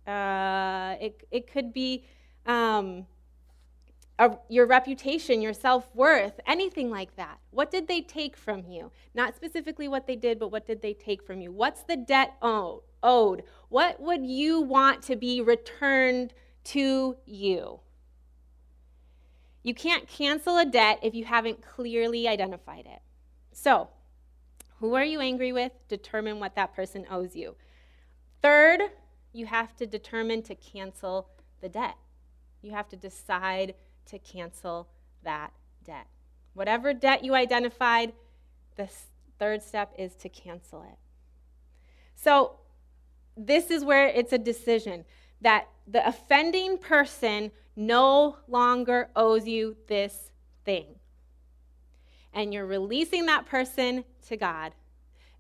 Uh, 0.07 0.97
it, 1.01 1.27
it 1.31 1.53
could 1.53 1.73
be 1.73 2.05
um, 2.47 3.07
a, 4.19 4.37
your 4.49 4.67
reputation, 4.67 5.43
your 5.43 5.55
self 5.55 5.89
worth, 5.95 6.39
anything 6.47 6.91
like 6.91 7.17
that. 7.17 7.39
What 7.51 7.71
did 7.71 7.89
they 7.89 8.01
take 8.01 8.37
from 8.37 8.67
you? 8.67 8.91
Not 9.15 9.35
specifically 9.35 9.89
what 9.89 10.07
they 10.07 10.17
did, 10.17 10.39
but 10.39 10.53
what 10.53 10.67
did 10.67 10.83
they 10.83 10.95
take 10.95 11.23
from 11.23 11.41
you? 11.41 11.51
What's 11.51 11.83
the 11.83 11.97
debt 11.97 12.37
owed? 12.43 13.43
What 13.69 14.01
would 14.01 14.25
you 14.25 14.61
want 14.61 15.03
to 15.05 15.17
be 15.17 15.41
returned 15.41 16.35
to 16.65 17.17
you? 17.25 17.81
You 19.63 19.75
can't 19.75 20.09
cancel 20.09 20.59
a 20.59 20.65
debt 20.65 20.99
if 21.03 21.15
you 21.15 21.25
haven't 21.25 21.63
clearly 21.63 22.27
identified 22.27 22.87
it. 22.87 23.01
So, 23.53 23.89
who 24.81 24.95
are 24.95 25.05
you 25.05 25.21
angry 25.21 25.53
with? 25.53 25.73
Determine 25.89 26.41
what 26.41 26.57
that 26.57 26.75
person 26.75 27.07
owes 27.11 27.37
you. 27.37 27.55
Third, 28.43 28.81
you 29.33 29.47
have 29.47 29.77
to 29.77 29.87
determine 29.87 30.43
to 30.43 30.55
cancel 30.57 31.29
the 31.61 31.69
debt. 31.69 31.97
You 32.61 32.73
have 32.73 32.89
to 32.89 32.97
decide 32.97 33.75
to 34.07 34.19
cancel 34.19 34.89
that 35.23 35.53
debt. 35.85 36.07
Whatever 36.55 36.93
debt 36.93 37.25
you 37.25 37.35
identified, 37.35 38.13
the 38.77 38.89
third 39.39 39.63
step 39.63 39.93
is 39.99 40.15
to 40.17 40.29
cancel 40.29 40.83
it. 40.83 40.99
So, 42.15 42.59
this 43.37 43.71
is 43.71 43.85
where 43.85 44.07
it's 44.09 44.33
a 44.33 44.39
decision 44.39 45.05
that 45.41 45.67
the 45.87 46.07
offending 46.07 46.79
person 46.79 47.51
no 47.75 48.37
longer 48.47 49.09
owes 49.17 49.47
you 49.47 49.77
this 49.87 50.31
thing. 50.65 50.87
And 52.33 52.53
you're 52.53 52.67
releasing 52.67 53.27
that 53.27 53.47
person 53.47 54.05
to 54.29 54.37
God. 54.37 54.73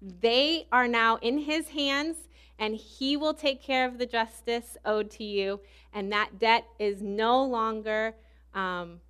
They 0.00 0.66
are 0.72 0.88
now 0.88 1.16
in 1.16 1.38
his 1.38 1.68
hands, 1.68 2.16
and 2.58 2.74
he 2.74 3.16
will 3.16 3.34
take 3.34 3.62
care 3.62 3.86
of 3.86 3.98
the 3.98 4.06
justice 4.06 4.76
owed 4.84 5.10
to 5.12 5.24
you. 5.24 5.60
And 5.92 6.10
that 6.12 6.38
debt 6.38 6.66
is 6.78 7.00
no 7.00 7.44
longer 7.44 8.14
um, 8.54 9.00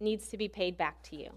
needs 0.00 0.28
to 0.28 0.36
be 0.36 0.48
paid 0.48 0.76
back 0.76 1.02
to 1.04 1.16
you. 1.16 1.30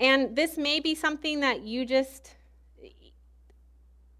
And 0.00 0.34
this 0.34 0.58
may 0.58 0.80
be 0.80 0.96
something 0.96 1.40
that 1.40 1.62
you 1.62 1.86
just 1.86 2.34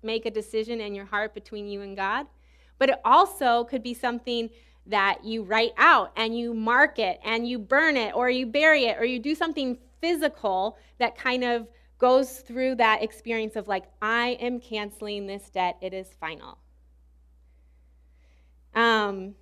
make 0.03 0.27
a 0.27 0.31
decision 0.31 0.81
in 0.81 0.94
your 0.94 1.07
heart 1.07 1.35
between 1.35 1.66
you 1.68 1.83
and 1.83 1.96
God, 1.96 2.27
but 2.79 2.88
it 2.88 3.01
also 3.05 3.64
could 3.64 3.83
be 3.83 3.94
something 3.94 4.51
that 4.87 5.25
you 5.25 5.42
write 5.42 5.72
out 5.77 6.12
and 6.16 6.37
you 6.37 6.55
mark 6.55 6.98
it 6.98 7.20
and 7.25 7.48
you 7.48 7.59
burn 7.59 7.96
it 7.96 8.14
or 8.14 8.29
you 8.31 8.46
bury 8.46 8.87
it 8.87 8.98
or 8.98 9.05
you 9.05 9.18
do 9.18 9.35
something 9.35 9.79
physical 10.01 10.77
that 10.98 11.16
kind 11.16 11.44
of 11.44 11.68
goes 12.02 12.40
through 12.40 12.74
that 12.74 13.00
experience 13.00 13.54
of 13.54 13.68
like, 13.68 13.84
I 14.02 14.36
am 14.40 14.58
canceling 14.58 15.28
this 15.28 15.48
debt, 15.50 15.76
it 15.80 15.94
is 15.94 16.08
final. 16.18 16.58
Um, 18.74 19.36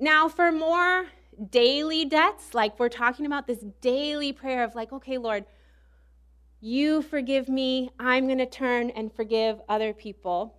now, 0.00 0.26
for 0.26 0.50
more 0.50 1.08
daily 1.50 2.06
debts, 2.06 2.54
like 2.54 2.80
we're 2.80 2.88
talking 2.88 3.26
about 3.26 3.46
this 3.46 3.62
daily 3.82 4.32
prayer 4.32 4.64
of 4.64 4.74
like, 4.74 4.94
okay, 4.94 5.18
Lord, 5.18 5.44
you 6.62 7.02
forgive 7.02 7.50
me, 7.50 7.90
I'm 7.98 8.24
going 8.24 8.38
to 8.38 8.46
turn 8.46 8.88
and 8.90 9.12
forgive 9.12 9.60
other 9.68 9.92
people. 9.92 10.56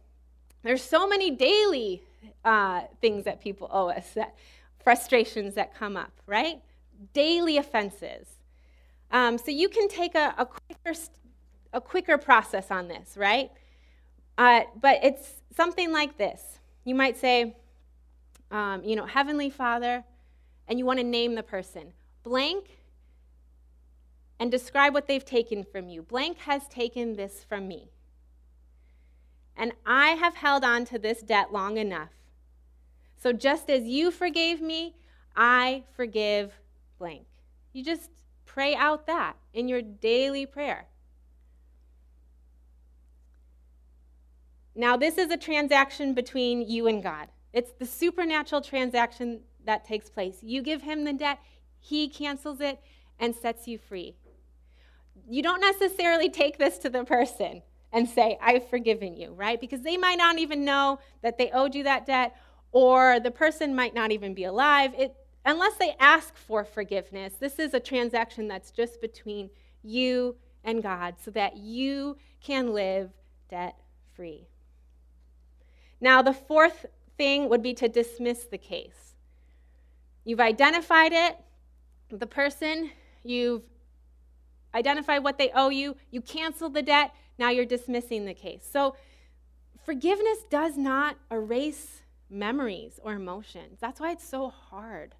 There's 0.62 0.84
so 0.84 1.08
many 1.08 1.32
daily 1.32 2.04
uh, 2.46 2.82
things 3.02 3.26
that 3.26 3.42
people 3.42 3.68
owe 3.72 3.90
us, 3.90 4.12
that 4.14 4.36
frustrations 4.84 5.56
that 5.56 5.74
come 5.74 5.98
up, 5.98 6.12
right? 6.28 6.62
Daily 7.14 7.58
offenses. 7.58 8.28
Um, 9.10 9.40
so 9.40 9.50
you 9.50 9.70
can 9.70 9.88
take 9.88 10.14
a, 10.14 10.36
a 10.38 10.46
quicker 10.46 10.94
a 11.74 11.82
quicker 11.82 12.18
process 12.18 12.72
on 12.72 12.88
this, 12.88 13.16
right? 13.18 13.52
Uh, 14.38 14.62
but 14.80 15.00
it's 15.04 15.42
something 15.56 15.92
like 15.92 16.18
this. 16.18 16.60
You 16.84 16.96
might 16.96 17.18
say, 17.18 17.56
um, 18.52 18.84
you 18.84 18.96
know, 18.96 19.06
Heavenly 19.06 19.50
Father, 19.50 20.04
and 20.68 20.80
you 20.80 20.86
want 20.86 21.00
to 21.00 21.06
name 21.06 21.36
the 21.36 21.44
person. 21.44 21.94
Blank, 22.24 22.78
and 24.40 24.52
describe 24.52 24.94
what 24.94 25.08
they've 25.08 25.26
taken 25.26 25.64
from 25.64 25.90
you. 25.90 26.02
Blank 26.02 26.40
has 26.40 26.68
taken 26.68 27.16
this 27.16 27.44
from 27.44 27.68
me. 27.68 27.90
And 29.56 29.72
I 29.86 30.10
have 30.10 30.36
held 30.36 30.64
on 30.64 30.86
to 30.86 31.00
this 31.00 31.22
debt 31.22 31.52
long 31.52 31.78
enough. 31.78 32.12
So 33.18 33.34
just 33.34 33.70
as 33.70 33.84
you 33.84 34.12
forgave 34.12 34.62
me, 34.62 34.96
I 35.36 35.84
forgive 35.96 36.54
blank. 37.00 37.26
You 37.74 37.84
just 37.84 38.12
pray 38.46 38.76
out 38.76 39.08
that 39.08 39.36
in 39.54 39.68
your 39.68 39.82
daily 39.82 40.46
prayer. 40.46 40.86
Now, 44.78 44.96
this 44.96 45.18
is 45.18 45.32
a 45.32 45.38
transaction 45.38 46.14
between 46.14 46.62
you 46.62 46.86
and 46.86 47.02
God. 47.02 47.30
It's 47.52 47.72
the 47.72 47.86
supernatural 47.88 48.62
transaction 48.62 49.40
that 49.66 49.84
takes 49.84 50.08
place. 50.08 50.38
You 50.44 50.62
give 50.62 50.84
him 50.84 51.04
the 51.04 51.14
debt, 51.14 51.40
he 51.80 52.08
cancels 52.08 52.62
it 52.62 52.80
and 53.20 53.36
sets 53.36 53.68
you 53.68 53.80
free. 53.80 54.16
You 55.28 55.42
don't 55.42 55.62
necessarily 55.62 56.30
take 56.30 56.60
this 56.60 56.78
to 56.80 56.90
the 56.92 57.04
person 57.04 57.64
and 57.92 58.08
say, 58.08 58.38
I've 58.40 58.70
forgiven 58.70 59.18
you, 59.18 59.34
right? 59.34 59.60
Because 59.60 59.82
they 59.82 59.98
might 59.98 60.20
not 60.20 60.38
even 60.38 60.64
know 60.64 61.00
that 61.24 61.40
they 61.40 61.50
owed 61.50 61.74
you 61.74 61.84
that 61.86 62.06
debt, 62.06 62.36
or 62.72 63.20
the 63.20 63.32
person 63.32 63.76
might 63.76 63.96
not 63.96 64.12
even 64.12 64.36
be 64.36 64.44
alive. 64.44 64.94
It, 64.96 65.16
unless 65.44 65.76
they 65.78 65.96
ask 66.00 66.38
for 66.38 66.64
forgiveness, 66.64 67.34
this 67.40 67.58
is 67.58 67.74
a 67.74 67.80
transaction 67.80 68.48
that's 68.48 68.70
just 68.70 69.02
between 69.02 69.50
you 69.82 70.36
and 70.64 70.84
God 70.84 71.16
so 71.24 71.32
that 71.32 71.58
you 71.58 72.18
can 72.44 72.74
live 72.74 73.10
debt 73.50 73.76
free. 74.16 74.48
Now, 76.00 76.22
the 76.22 76.34
fourth 76.34 76.86
thing 77.18 77.50
would 77.50 77.64
be 77.64 77.74
to 77.76 77.88
dismiss 77.88 78.46
the 78.46 78.58
case. 78.58 79.16
You've 80.24 80.40
identified 80.40 81.14
it, 81.14 81.38
the 82.10 82.28
person, 82.28 82.92
you've 83.24 83.64
identified 84.76 85.24
what 85.24 85.38
they 85.38 85.52
owe 85.56 85.70
you, 85.70 85.96
you 86.12 86.22
canceled 86.22 86.74
the 86.74 86.82
debt, 86.82 87.14
now 87.40 87.50
you're 87.50 87.66
dismissing 87.66 88.26
the 88.26 88.34
case. 88.34 88.68
So, 88.70 88.96
forgiveness 89.86 90.40
does 90.50 90.78
not 90.78 91.18
erase 91.32 92.02
memories 92.30 93.00
or 93.04 93.14
emotions. 93.14 93.80
That's 93.80 94.00
why 94.00 94.12
it's 94.12 94.28
so 94.28 94.50
hard, 94.50 95.16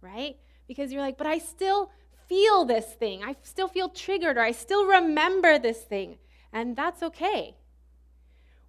right? 0.00 0.36
Because 0.68 0.92
you're 0.92 1.02
like, 1.02 1.18
but 1.18 1.26
I 1.26 1.38
still 1.38 1.90
feel 2.28 2.64
this 2.64 2.86
thing. 2.86 3.24
I 3.24 3.36
still 3.42 3.68
feel 3.68 3.88
triggered 3.88 4.36
or 4.36 4.42
I 4.42 4.52
still 4.52 4.86
remember 4.86 5.58
this 5.58 5.80
thing. 5.80 6.18
And 6.52 6.76
that's 6.76 7.02
okay. 7.02 7.56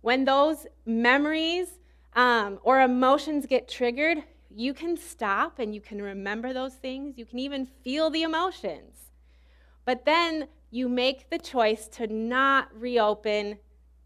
When 0.02 0.26
those 0.26 0.68
memories 0.86 1.80
um, 2.14 2.60
or 2.64 2.82
emotions 2.82 3.46
get 3.46 3.68
triggered, 3.68 4.24
you 4.50 4.74
can 4.74 4.98
stop 4.98 5.60
and 5.60 5.74
you 5.74 5.82
can 5.82 6.02
remember 6.02 6.54
those 6.54 6.74
things. 6.74 7.18
You 7.18 7.26
can 7.26 7.40
even 7.40 7.66
feel 7.66 8.10
the 8.10 8.24
emotions. 8.24 9.12
But 9.86 10.06
then 10.06 10.48
you 10.72 10.90
make 10.90 11.30
the 11.30 11.40
choice 11.40 11.88
to 11.90 12.08
not 12.08 12.70
reopen 12.74 13.60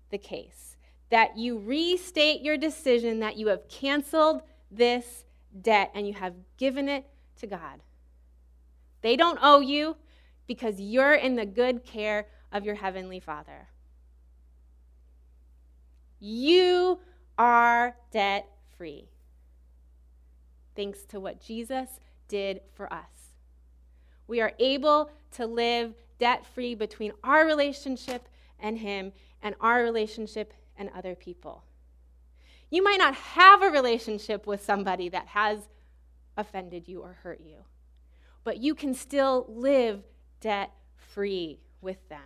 the 0.09 0.17
case, 0.17 0.77
that 1.09 1.37
you 1.37 1.57
restate 1.57 2.41
your 2.41 2.57
decision 2.57 3.19
that 3.19 3.37
you 3.37 3.47
have 3.47 3.67
canceled 3.67 4.41
this 4.69 5.25
debt 5.61 5.91
and 5.95 6.07
you 6.07 6.13
have 6.13 6.35
given 6.57 6.87
it 6.87 7.05
to 7.37 7.47
God. 7.47 7.81
They 9.01 9.15
don't 9.15 9.39
owe 9.41 9.61
you 9.61 9.97
because 10.47 10.79
you're 10.79 11.13
in 11.13 11.35
the 11.35 11.45
good 11.45 11.83
care 11.83 12.27
of 12.51 12.65
your 12.65 12.75
Heavenly 12.75 13.19
Father. 13.19 13.69
You 16.21 16.99
are 17.37 17.95
debt 18.11 18.47
free. 18.77 19.09
Thanks 20.75 21.01
to 21.05 21.19
what 21.19 21.41
Jesus 21.41 21.99
did 22.27 22.61
for 22.75 22.91
us. 22.93 23.33
We 24.27 24.39
are 24.39 24.53
able 24.59 25.09
to 25.31 25.47
live 25.47 25.95
debt 26.19 26.45
free 26.45 26.75
between 26.75 27.11
our 27.23 27.45
relationship 27.45 28.29
and 28.59 28.77
Him 28.77 29.11
and 29.41 29.55
our 29.59 29.81
relationship 29.81 30.53
and 30.77 30.89
other 30.95 31.15
people. 31.15 31.63
You 32.69 32.83
might 32.83 32.99
not 32.99 33.15
have 33.15 33.63
a 33.63 33.69
relationship 33.71 34.45
with 34.45 34.63
somebody 34.63 35.09
that 35.09 35.27
has 35.27 35.67
offended 36.37 36.87
you 36.87 37.01
or 37.01 37.17
hurt 37.23 37.41
you, 37.41 37.57
but 38.43 38.57
you 38.57 38.75
can 38.75 38.93
still 38.93 39.47
live 39.49 40.03
debt 40.39 40.71
free 40.95 41.59
with 41.81 42.07
them 42.09 42.21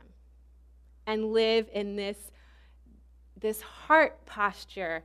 and 1.08 1.31
live 1.31 1.69
in 1.73 1.95
this 1.95 2.17
this 3.45 3.62
heart 3.62 4.25
posture 4.25 5.03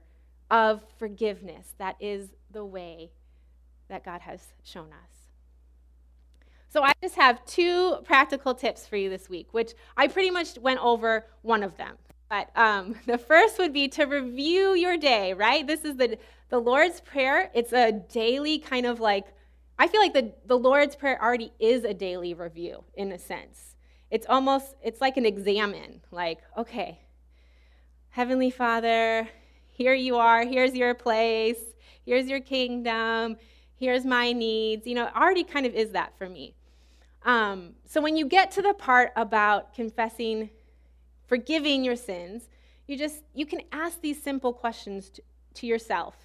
of 0.50 0.82
forgiveness. 0.98 1.74
That 1.76 1.96
is 2.00 2.30
the 2.50 2.64
way 2.64 3.10
that 3.88 4.02
God 4.02 4.22
has 4.22 4.40
shown 4.64 4.86
us. 4.86 5.10
So, 6.70 6.82
I 6.82 6.92
just 7.02 7.16
have 7.16 7.44
two 7.44 7.96
practical 8.04 8.54
tips 8.54 8.86
for 8.86 8.96
you 8.96 9.10
this 9.10 9.28
week, 9.28 9.52
which 9.52 9.74
I 9.96 10.06
pretty 10.08 10.30
much 10.30 10.56
went 10.58 10.80
over 10.80 11.26
one 11.42 11.62
of 11.62 11.76
them. 11.76 11.96
But 12.30 12.48
um, 12.56 12.94
the 13.06 13.18
first 13.18 13.58
would 13.58 13.74
be 13.74 13.88
to 13.88 14.04
review 14.04 14.74
your 14.74 14.96
day, 14.96 15.34
right? 15.34 15.66
This 15.66 15.84
is 15.84 15.96
the, 15.96 16.16
The 16.48 16.58
Lord's 16.58 17.02
Prayer, 17.02 17.50
it's 17.54 17.74
a 17.74 17.92
daily 17.92 18.58
kind 18.58 18.86
of 18.86 19.00
like, 19.00 19.26
I 19.78 19.86
feel 19.86 20.00
like 20.00 20.14
the, 20.14 20.32
the 20.46 20.58
Lord's 20.58 20.96
Prayer 20.96 21.22
already 21.22 21.52
is 21.58 21.84
a 21.84 21.92
daily 21.92 22.32
review 22.32 22.84
in 22.94 23.12
a 23.12 23.18
sense. 23.18 23.76
It's 24.10 24.26
almost, 24.28 24.76
it's 24.82 25.00
like 25.00 25.18
an 25.18 25.26
examen. 25.26 26.00
Like, 26.10 26.38
okay, 26.56 27.00
Heavenly 28.12 28.50
Father, 28.50 29.28
here 29.68 29.94
you 29.94 30.16
are, 30.16 30.44
here's 30.44 30.74
your 30.74 30.94
place, 30.94 31.60
here's 32.04 32.26
your 32.26 32.40
kingdom, 32.40 33.36
here's 33.76 34.04
my 34.04 34.32
needs. 34.32 34.84
You 34.84 34.96
know, 34.96 35.06
it 35.06 35.14
already 35.14 35.44
kind 35.44 35.64
of 35.64 35.74
is 35.74 35.92
that 35.92 36.18
for 36.18 36.28
me. 36.28 36.56
Um, 37.22 37.74
so 37.86 38.00
when 38.00 38.16
you 38.16 38.26
get 38.26 38.50
to 38.52 38.62
the 38.62 38.74
part 38.74 39.12
about 39.14 39.74
confessing, 39.74 40.50
forgiving 41.28 41.84
your 41.84 41.94
sins, 41.94 42.48
you 42.88 42.98
just 42.98 43.22
you 43.32 43.46
can 43.46 43.60
ask 43.70 44.00
these 44.00 44.20
simple 44.20 44.52
questions 44.52 45.10
to, 45.10 45.22
to 45.54 45.66
yourself. 45.68 46.16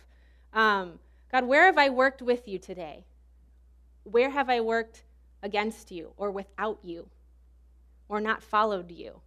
Um, 0.53 0.97
God, 1.31 1.45
where 1.45 1.65
have 1.65 1.77
I 1.77 1.89
worked 1.89 2.23
with 2.23 2.47
you 2.47 2.57
today? 2.57 3.05
Where 4.05 4.31
have 4.31 4.49
I 4.49 4.59
worked 4.59 5.03
against 5.43 5.91
you 5.91 6.13
or 6.17 6.31
without 6.31 6.79
you 6.81 7.09
or 8.09 8.19
not 8.19 8.41
followed 8.41 8.89
you? 8.89 9.21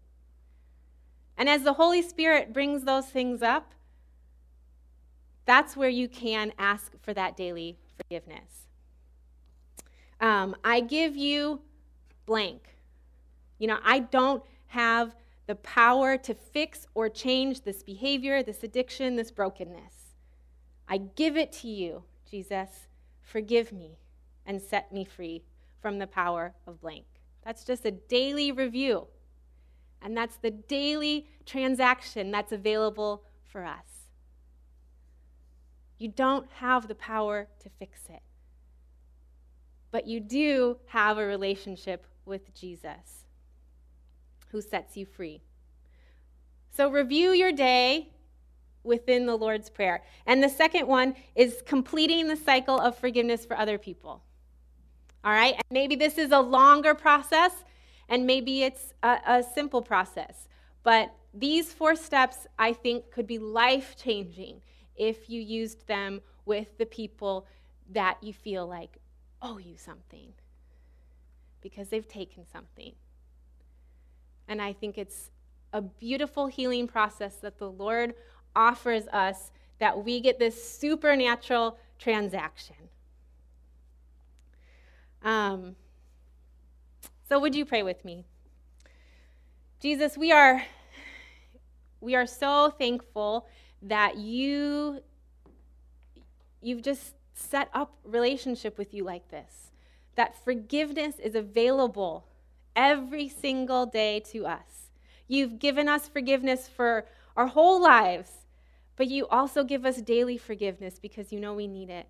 And 1.39 1.49
as 1.49 1.63
the 1.63 1.75
Holy 1.75 2.03
Spirit 2.03 2.53
brings 2.53 2.83
those 2.83 3.07
things 3.07 3.43
up, 3.43 3.73
that's 5.47 5.77
where 5.77 5.89
you 5.89 6.09
can 6.09 6.53
ask 6.59 6.93
for 7.01 7.15
that 7.15 7.37
daily 7.37 7.79
forgiveness. 7.97 8.67
Um, 10.21 10.57
I 10.65 10.81
give 10.81 11.17
you 11.17 11.63
blank. 12.27 12.77
You 13.59 13.69
know, 13.69 13.79
I 13.85 14.01
don't 14.01 14.43
have 14.67 15.15
the 15.47 15.55
power 15.55 16.19
to 16.19 16.35
fix 16.35 16.87
or 16.95 17.09
change 17.09 17.63
this 17.63 17.83
behavior, 17.83 18.43
this 18.43 18.63
addiction, 18.63 19.17
this 19.17 19.31
brokenness. 19.31 20.17
I 20.89 20.99
give 20.99 21.37
it 21.37 21.53
to 21.53 21.69
you, 21.69 22.03
Jesus. 22.29 22.89
Forgive 23.23 23.73
me 23.73 23.99
and 24.45 24.61
set 24.61 24.93
me 24.93 25.05
free 25.05 25.45
from 25.81 25.99
the 25.99 26.07
power 26.07 26.55
of 26.67 26.81
blank. 26.81 27.05
That's 27.45 27.65
just 27.65 27.87
a 27.87 27.93
daily 27.93 28.53
review. 28.53 29.07
And 30.03 30.17
that's 30.17 30.37
the 30.37 30.51
daily 30.51 31.29
transaction 31.45 32.31
that's 32.31 32.53
available 32.53 33.25
for 33.43 33.65
us. 33.65 34.11
You 35.99 36.09
don't 36.09 36.51
have 36.53 36.89
the 36.89 36.95
power 36.95 37.49
to 37.61 37.69
fix 37.79 38.03
it 38.09 38.23
but 39.91 40.07
you 40.07 40.21
do 40.21 40.79
have 40.87 41.19
a 41.19 41.27
relationship 41.27 42.07
with 42.25 42.55
Jesus 42.55 43.25
who 44.51 44.61
sets 44.61 44.97
you 44.97 45.07
free. 45.07 45.43
So 46.71 46.91
review 46.91 47.31
your 47.31 47.53
day 47.53 48.11
within 48.85 49.27
the 49.27 49.37
Lord's 49.37 49.71
Prayer. 49.71 50.03
And 50.27 50.43
the 50.43 50.49
second 50.49 50.87
one 50.87 51.15
is 51.35 51.63
completing 51.67 52.29
the 52.29 52.37
cycle 52.37 52.79
of 52.79 52.97
forgiveness 52.97 53.45
for 53.45 53.57
other 53.57 53.79
people. 53.79 54.23
All 55.25 55.33
right? 55.33 55.55
And 55.55 55.65
maybe 55.71 55.97
this 55.97 56.17
is 56.17 56.31
a 56.31 56.41
longer 56.41 56.95
process, 56.95 57.53
and 58.09 58.27
maybe 58.27 58.63
it's 58.63 58.95
a, 59.03 59.19
a 59.27 59.43
simple 59.43 59.83
process. 59.83 60.49
But 60.83 61.15
these 61.35 61.73
four 61.73 61.95
steps, 61.95 62.47
I 62.59 62.73
think, 62.73 63.11
could 63.11 63.27
be 63.27 63.39
life 63.39 63.97
changing 63.97 64.63
if 64.97 65.29
you 65.29 65.41
used 65.41 65.87
them 65.87 66.21
with 66.45 66.79
the 66.79 66.87
people 66.87 67.47
that 67.91 68.19
you 68.23 68.33
feel 68.33 68.67
like 68.67 68.99
owe 69.43 69.59
you 69.59 69.77
something 69.77 70.33
because 71.61 71.89
they've 71.89 72.09
taken 72.09 72.47
something. 72.47 72.93
And 74.49 74.63
I 74.63 74.73
think 74.73 74.97
it's 74.97 75.31
a 75.73 75.83
beautiful 75.83 76.47
healing 76.47 76.89
process 76.89 77.37
that 77.37 77.59
the 77.59 77.71
Lord 77.71 78.15
offers 78.57 79.07
us 79.09 79.51
that 79.79 80.05
we 80.05 80.21
get 80.21 80.39
this 80.39 80.63
supernatural 80.63 81.79
transaction. 81.99 82.77
Um, 85.23 85.77
so 87.29 87.39
would 87.39 87.55
you 87.55 87.67
pray 87.67 87.83
with 87.83 88.05
me? 88.05 88.25
Jesus, 89.81 90.17
we 90.17 90.33
are 90.33 90.65
we 92.01 92.15
are 92.15 92.27
so 92.27 92.71
thankful 92.71 93.47
that 93.83 94.17
you 94.17 95.01
you've 96.63 96.83
just 96.83 97.15
set 97.35 97.69
up 97.75 97.95
relationship 98.05 98.79
with 98.79 98.95
you 98.95 99.05
like 99.05 99.29
this. 99.31 99.71
That 100.15 100.43
forgiveness 100.43 101.19
is 101.19 101.35
available 101.35 102.27
every 102.75 103.29
single 103.29 103.87
day 103.87 104.21
to 104.33 104.47
us. 104.47 104.91
You've 105.29 105.59
given 105.59 105.89
us 105.89 106.09
forgiveness 106.09 106.67
for 106.67 107.07
our 107.37 107.47
whole 107.47 107.81
lives, 107.81 108.31
but 108.97 109.07
you 109.09 109.29
also 109.29 109.63
give 109.63 109.85
us 109.85 110.01
daily 110.01 110.39
forgiveness 110.39 110.99
because 110.99 111.31
you 111.31 111.39
know 111.39 111.55
we 111.55 111.67
need 111.67 111.91
it. 111.91 112.09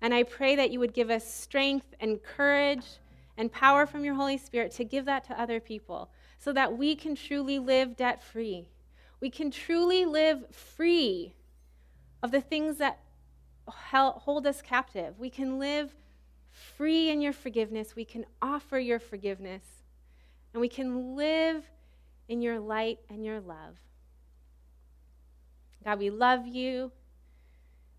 And 0.00 0.14
I 0.14 0.22
pray 0.22 0.54
that 0.56 0.70
you 0.70 0.78
would 0.78 0.94
give 0.94 1.10
us 1.10 1.26
strength 1.26 1.94
and 1.98 2.22
courage 2.22 2.84
and 3.36 3.50
power 3.50 3.86
from 3.86 4.04
your 4.04 4.14
Holy 4.14 4.38
Spirit 4.38 4.72
to 4.72 4.84
give 4.84 5.04
that 5.06 5.24
to 5.24 5.40
other 5.40 5.60
people 5.60 6.10
so 6.38 6.52
that 6.52 6.76
we 6.76 6.94
can 6.94 7.14
truly 7.14 7.58
live 7.58 7.96
debt 7.96 8.22
free. 8.22 8.68
We 9.20 9.30
can 9.30 9.50
truly 9.50 10.04
live 10.04 10.54
free 10.54 11.34
of 12.22 12.30
the 12.30 12.40
things 12.40 12.78
that 12.78 13.00
hold 13.66 14.46
us 14.46 14.62
captive. 14.62 15.18
We 15.18 15.30
can 15.30 15.58
live 15.58 15.94
free 16.50 17.10
in 17.10 17.20
your 17.20 17.32
forgiveness. 17.32 17.96
We 17.96 18.04
can 18.04 18.26
offer 18.40 18.78
your 18.78 18.98
forgiveness. 18.98 19.62
And 20.52 20.60
we 20.60 20.68
can 20.68 21.16
live 21.16 21.64
in 22.28 22.40
your 22.40 22.60
light 22.60 22.98
and 23.10 23.24
your 23.24 23.40
love. 23.40 23.76
God, 25.84 25.98
we 25.98 26.10
love 26.10 26.46
you 26.46 26.92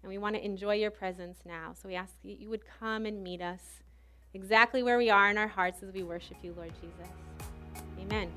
and 0.02 0.10
we 0.10 0.17
want 0.17 0.36
to 0.36 0.45
enjoy 0.45 0.76
your 0.76 0.91
presence 0.91 1.39
now. 1.45 1.74
So 1.74 1.88
we 1.88 1.95
ask 1.95 2.13
that 2.24 2.39
you 2.39 2.50
would 2.50 2.63
come 2.80 3.06
and 3.06 3.24
meet 3.24 3.41
us 3.41 3.84
exactly 4.36 4.84
where 4.84 4.98
we 4.98 5.10
are 5.10 5.32
in 5.32 5.38
our 5.38 5.48
hearts 5.48 5.82
as 5.82 5.91
we 5.93 6.04
worship 6.04 6.38
you, 6.43 6.54
Lord 6.56 6.71
Jesus. 6.82 7.08
Amen. 8.00 8.32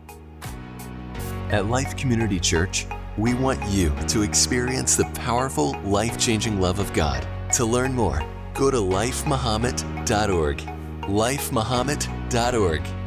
At 1.50 1.66
Life 1.66 1.96
Community 1.96 2.38
Church, 2.38 2.86
we 3.16 3.34
want 3.34 3.62
you 3.68 3.92
to 4.08 4.22
experience 4.22 4.96
the 4.96 5.04
powerful, 5.14 5.78
life 5.82 6.16
changing 6.16 6.60
love 6.60 6.78
of 6.78 6.92
God. 6.92 7.26
To 7.54 7.64
learn 7.64 7.92
more, 7.94 8.22
go 8.54 8.70
to 8.70 8.76
lifemuhammad.org. 8.76 10.58
Lifemuhammad.org. 11.02 12.97